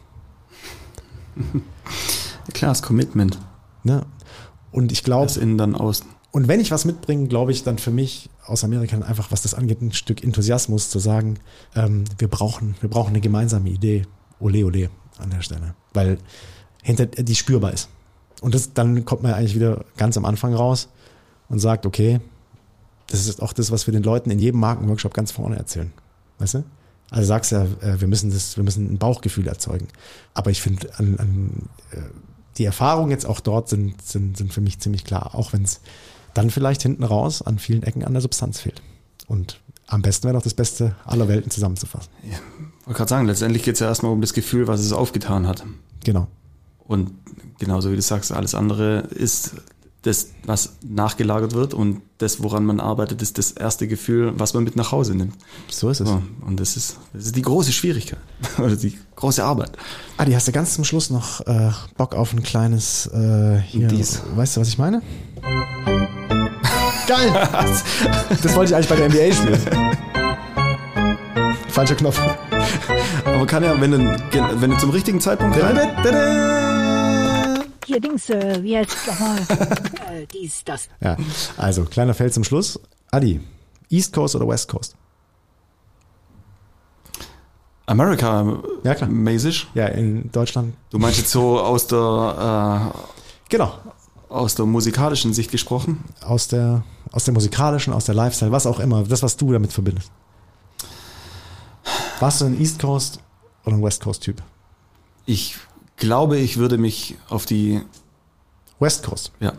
[2.53, 3.39] Klar, das Commitment.
[3.83, 4.05] Ne?
[4.73, 6.07] Und ich glaube, Das innen dann außen.
[6.33, 9.55] Und wenn ich was mitbringe, glaube ich, dann für mich aus Amerika einfach, was das
[9.55, 11.39] angeht, ein Stück Enthusiasmus zu sagen,
[11.75, 14.03] ähm, wir brauchen, wir brauchen eine gemeinsame Idee.
[14.39, 15.75] Ole, ole an der Stelle.
[15.95, 16.19] Weil
[16.83, 17.89] hinter, die spürbar ist.
[18.43, 20.91] Und das, dann kommt man eigentlich wieder ganz am Anfang raus
[21.49, 22.21] und sagt, okay,
[23.07, 25.91] das ist auch das, was wir den Leuten in jedem Markenworkshop ganz vorne erzählen.
[26.39, 26.65] Weißt du?
[27.11, 29.89] Also sagst ja, äh, wir müssen das, wir müssen ein Bauchgefühl erzeugen.
[30.35, 32.03] Aber ich finde, an, an, äh,
[32.57, 35.81] die Erfahrungen jetzt auch dort sind, sind, sind für mich ziemlich klar, auch wenn es
[36.35, 38.83] dann vielleicht hinten raus an vielen Ecken an der Substanz fehlt.
[39.27, 42.13] Und am besten wäre doch das Beste aller Welten zusammenzufassen.
[42.23, 42.39] Ich
[42.87, 45.65] wollte gerade sagen, letztendlich geht es ja erstmal um das Gefühl, was es aufgetan hat.
[46.05, 46.29] Genau.
[46.87, 47.13] Und
[47.59, 49.55] genauso wie du sagst, alles andere ist
[50.03, 54.65] das, was nachgelagert wird und das, woran man arbeitet, ist das erste Gefühl, was man
[54.65, 55.35] mit nach Hause nimmt.
[55.69, 56.09] So ist es.
[56.09, 58.19] So, und das ist, das ist die große Schwierigkeit
[58.59, 59.73] oder die große Arbeit.
[60.17, 64.23] Adi, hast du ganz zum Schluss noch äh, Bock auf ein kleines äh, hier, Dies.
[64.35, 65.03] Weißt du, was ich meine?
[67.07, 67.33] Geil!
[68.43, 69.61] das wollte ich eigentlich bei der NBA spielen.
[71.69, 72.21] Falscher Knopf.
[73.25, 74.17] Aber kann ja, wenn du,
[74.57, 76.70] wenn du zum richtigen Zeitpunkt rein,
[77.91, 78.97] Hier, Dings, äh, wie heißt
[80.13, 80.89] äh, dies, das.
[81.01, 81.17] Ja,
[81.57, 82.79] also kleiner Feld zum Schluss.
[83.11, 83.41] Adi,
[83.89, 84.95] East Coast oder West Coast?
[87.87, 89.11] America Ja, klar.
[89.11, 89.67] mäßig.
[89.75, 90.77] Ja, in Deutschland.
[90.91, 92.93] Du meinst jetzt so aus der,
[93.49, 93.75] Genau.
[94.29, 96.05] aus der musikalischen Sicht gesprochen.
[96.23, 99.73] Aus der, aus der musikalischen, aus der Lifestyle, was auch immer, das, was du damit
[99.73, 100.13] verbindest.
[102.21, 103.19] Warst du ein East Coast
[103.65, 104.41] oder ein West Coast Typ?
[105.27, 105.57] Ich
[106.01, 107.81] glaube, ich würde mich auf die,
[108.81, 109.31] West Coast.
[109.41, 109.53] ja,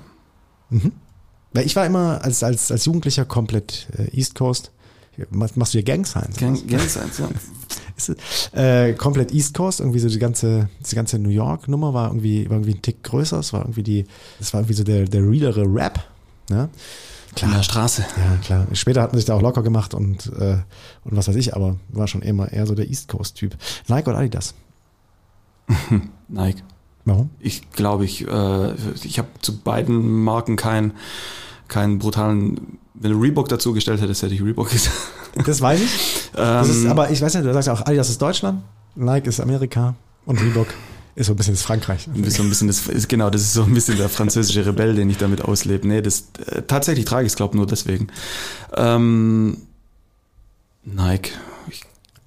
[1.53, 4.71] Weil ich war immer als, als, als Jugendlicher komplett äh, East Coast.
[5.29, 6.37] Machst, machst du hier Gang Signs?
[6.37, 7.29] Gang, Gang Signs, ja.
[7.95, 8.15] Ist
[8.55, 12.49] äh, komplett East Coast, irgendwie so die ganze, die ganze New York Nummer war irgendwie,
[12.49, 13.37] war irgendwie ein Tick größer.
[13.37, 14.05] Es war irgendwie die,
[14.39, 16.03] es war irgendwie so der, der realere Rap.
[16.49, 16.69] Ne?
[17.39, 18.03] In der Straße.
[18.17, 18.67] Ja, klar.
[18.73, 20.57] Später hat man sich da auch locker gemacht und, äh,
[21.03, 23.55] und was weiß ich, aber war schon immer eher so der East Coast Typ.
[23.87, 24.55] Nike oder Adidas?
[26.27, 26.63] Nike.
[27.05, 27.29] Warum?
[27.39, 30.93] Ich glaube, ich, äh, ich habe zu beiden Marken keinen
[31.67, 32.77] keinen brutalen.
[32.93, 34.95] Wenn du Reebok dazu gestellt hättest, hätte ich Reebok gesagt.
[35.45, 36.29] Das weiß ich.
[36.33, 38.63] Das ist, Ähm, aber ich weiß nicht, du sagst ja auch, Adidas ist Deutschland,
[38.95, 39.95] Nike ist Amerika
[40.25, 40.67] und Reebok
[41.15, 42.03] ist so ein bisschen das Frankreich.
[42.03, 45.09] so ein bisschen das, ist, genau, das ist so ein bisschen der französische Rebell, den
[45.09, 45.87] ich damit auslebe.
[45.87, 48.07] Nee, das äh, tatsächlich trage ich es, glaube nur deswegen.
[48.75, 49.57] Ähm,
[50.83, 51.31] Nike.
[51.69, 51.83] Ich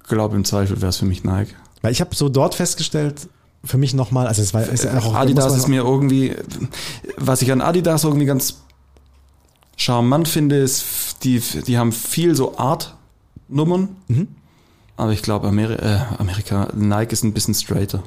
[0.07, 1.53] glaube, im Zweifel wäre es für mich Nike.
[1.83, 3.27] Weil ich habe so dort festgestellt,
[3.65, 6.35] für mich nochmal, also es war ist ja auch Adidas ist mir irgendwie,
[7.17, 8.61] was ich an Adidas irgendwie ganz
[9.77, 13.89] charmant finde, ist, die, die haben viel so Art-Nummern.
[14.07, 14.27] Mhm.
[14.97, 18.01] Aber ich glaube, Ameri äh, Amerika, Nike ist ein bisschen straighter.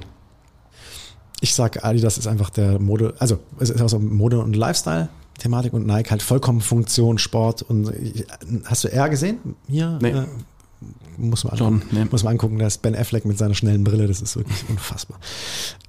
[1.41, 5.73] Ich sag, Adidas ist einfach der Mode, also es ist auch so Mode- und Lifestyle-Thematik
[5.73, 7.93] und Nike halt vollkommen Funktion, Sport und
[8.65, 9.39] hast du R gesehen
[9.69, 9.99] hier?
[10.01, 10.11] Nee.
[10.11, 10.25] Äh,
[11.19, 11.89] muss man, John, angucken.
[11.97, 12.05] nee.
[12.11, 15.19] muss man angucken, da ist Ben Affleck mit seiner schnellen Brille, das ist wirklich unfassbar.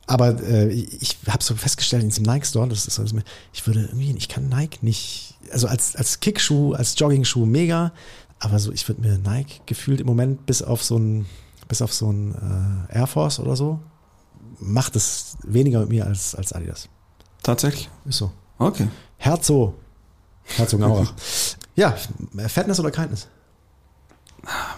[0.07, 3.23] Aber äh, ich habe so festgestellt in diesem Nike-Store, das ist so, das ist mir-
[3.53, 7.91] ich würde irgendwie, ich kann Nike nicht, also als, als Kickschuh, als Joggingschuh mega,
[8.39, 11.25] aber so, ich würde mir Nike gefühlt im Moment bis auf so ein,
[11.67, 13.79] bis auf so ein äh, Air Force oder so,
[14.59, 16.89] macht es weniger mit mir als, als Adidas.
[17.43, 17.89] Tatsächlich?
[18.05, 18.31] Ist so.
[18.57, 18.87] Okay.
[19.17, 19.75] Herzog.
[20.57, 21.13] Herzogenaurach.
[21.75, 21.95] ja,
[22.47, 23.27] Fatness oder Kindness?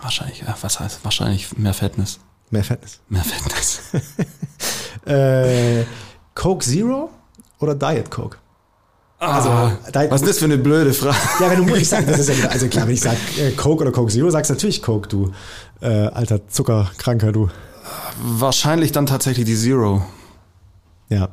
[0.02, 2.20] Wahrscheinlich, äh, was heißt wahrscheinlich mehr Fitness?
[2.52, 3.00] Mehr Fatness.
[3.10, 3.82] Mehr Fitness.
[5.04, 5.84] Äh,
[6.36, 7.10] Coke Zero
[7.60, 8.38] oder Diet Coke?
[9.18, 11.18] Also, Diet was ist das für eine blöde Frage?
[11.40, 13.52] Ja, wenn du ich sag, das ist ja wieder, also klar, wenn ich sage äh,
[13.52, 15.32] Coke oder Coke Zero, sagst du natürlich Coke, du
[15.82, 17.50] äh, alter Zuckerkranker, du.
[18.22, 20.06] Wahrscheinlich dann tatsächlich die Zero.
[21.10, 21.30] Ja,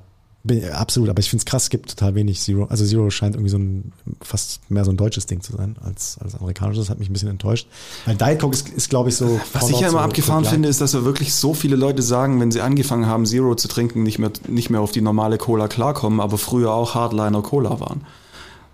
[0.49, 2.65] bin, absolut, aber ich finde es krass, es gibt total wenig Zero.
[2.65, 6.19] Also Zero scheint irgendwie so ein, fast mehr so ein deutsches Ding zu sein als,
[6.19, 6.87] als amerikanisches.
[6.87, 7.69] Das hat mich ein bisschen enttäuscht.
[8.05, 9.41] Weil Diet Coke ist, ist glaube ich, so.
[9.53, 12.51] Was ich ja immer abgefahren finde, ist, dass ja wirklich so viele Leute sagen, wenn
[12.51, 16.21] sie angefangen haben, Zero zu trinken, nicht mehr, nicht mehr auf die normale Cola klarkommen,
[16.21, 18.01] aber früher auch Hardliner Cola waren.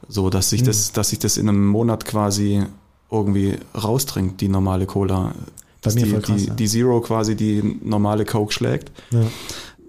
[0.08, 2.64] So, dass sich das, dass sich das in einem Monat quasi
[3.10, 5.34] irgendwie raustrinkt, die normale Cola.
[5.80, 6.54] Dass mir die, krass, die, ja.
[6.54, 8.90] die Zero quasi die normale Coke schlägt.
[9.10, 9.20] Ja.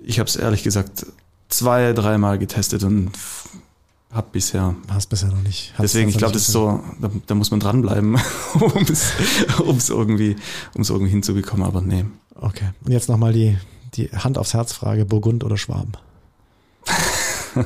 [0.04, 1.06] Ich habe es ehrlich gesagt
[1.50, 3.12] zwei, dreimal getestet und
[4.12, 5.74] habe bisher Hast bisher noch nicht.
[5.78, 8.18] Deswegen, ich glaube, das ist so, da, da muss man dranbleiben,
[8.60, 9.12] um es
[9.60, 10.38] um's irgendwie,
[10.74, 12.06] um's irgendwie hinzubekommen, aber nee.
[12.36, 12.70] Okay.
[12.84, 13.58] Und jetzt nochmal die,
[13.96, 15.94] die Hand aufs Herz Frage, Burgund oder Schwaben?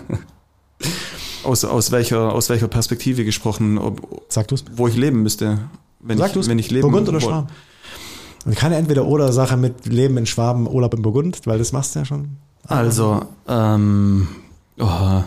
[1.43, 4.65] Aus, aus, welcher, aus welcher Perspektive gesprochen, ob, Sag du's.
[4.75, 5.69] wo ich leben müsste.
[6.01, 6.49] Wenn Sag ich, du's.
[6.49, 7.47] wenn ich leben Burgund oder Schwaben?
[8.45, 12.05] Und keine Entweder-Oder-Sache mit Leben in Schwaben, Urlaub in Burgund, weil das machst du ja
[12.05, 12.37] schon.
[12.69, 14.27] Also, ähm,
[14.77, 15.23] oh,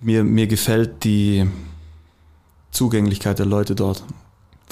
[0.00, 1.46] mir, mir gefällt die
[2.70, 4.02] Zugänglichkeit der Leute dort.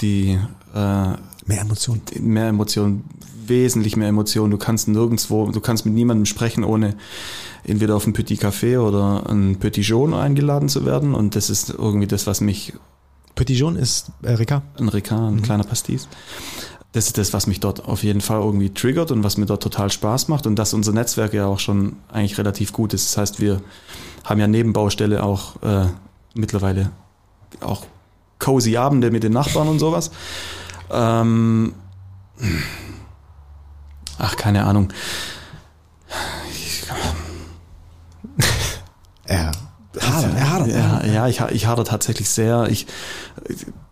[0.00, 0.38] Die,
[0.74, 1.12] äh,
[1.46, 2.02] Mehr Emotionen.
[2.20, 3.04] mehr Emotionen,
[3.46, 4.50] wesentlich mehr Emotionen.
[4.50, 6.94] Du kannst nirgendwo, du kannst mit niemandem sprechen, ohne
[7.64, 11.14] entweder auf ein Petit Café oder ein Petit Jaune eingeladen zu werden.
[11.14, 12.72] Und das ist irgendwie das, was mich,
[13.34, 14.62] Petit Jaune ist äh, Ricard.
[14.78, 16.08] ein Ricard, ein kleiner Pastis,
[16.92, 19.62] das ist das, was mich dort auf jeden Fall irgendwie triggert und was mir dort
[19.62, 20.46] total Spaß macht.
[20.46, 23.06] Und dass unser Netzwerk ja auch schon eigentlich relativ gut ist.
[23.06, 23.60] Das heißt, wir
[24.24, 25.86] haben ja Nebenbaustelle auch äh,
[26.34, 26.90] mittlerweile
[27.60, 27.84] auch
[28.38, 30.10] cozy Abende mit den Nachbarn und sowas.
[30.90, 31.74] Ähm,
[34.18, 34.92] ach, keine Ahnung.
[39.30, 40.68] Er hadert, er hadert.
[40.68, 42.68] Ja, ja ich, ich hader tatsächlich sehr.
[42.70, 42.86] Ich,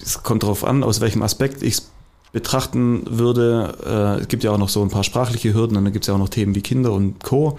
[0.00, 1.90] es kommt darauf an, aus welchem Aspekt ich es
[2.36, 4.18] betrachten würde.
[4.18, 6.08] Äh, es gibt ja auch noch so ein paar sprachliche Hürden und dann gibt es
[6.08, 7.56] ja auch noch Themen wie Kinder und Co.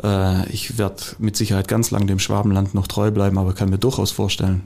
[0.00, 3.78] Äh, ich werde mit Sicherheit ganz lang dem Schwabenland noch treu bleiben, aber kann mir
[3.78, 4.62] durchaus vorstellen,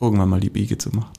[0.00, 1.10] irgendwann mal die Biege zu machen.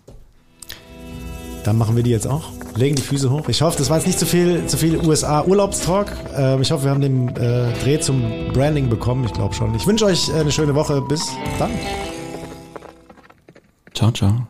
[1.66, 2.52] Dann machen wir die jetzt auch.
[2.76, 3.50] Legen die Füße hoch.
[3.50, 6.10] Ich hoffe, das war jetzt nicht zu viel, zu viel USA-Urlaubstalk.
[6.38, 8.24] Ähm, ich hoffe, wir haben den äh, Dreh zum
[8.54, 9.26] Branding bekommen.
[9.26, 9.76] Ich glaube schon.
[9.76, 11.02] Ich wünsche euch äh, eine schöne Woche.
[11.02, 11.28] Bis
[11.60, 11.72] dann.
[13.94, 14.48] Ciao, ciao.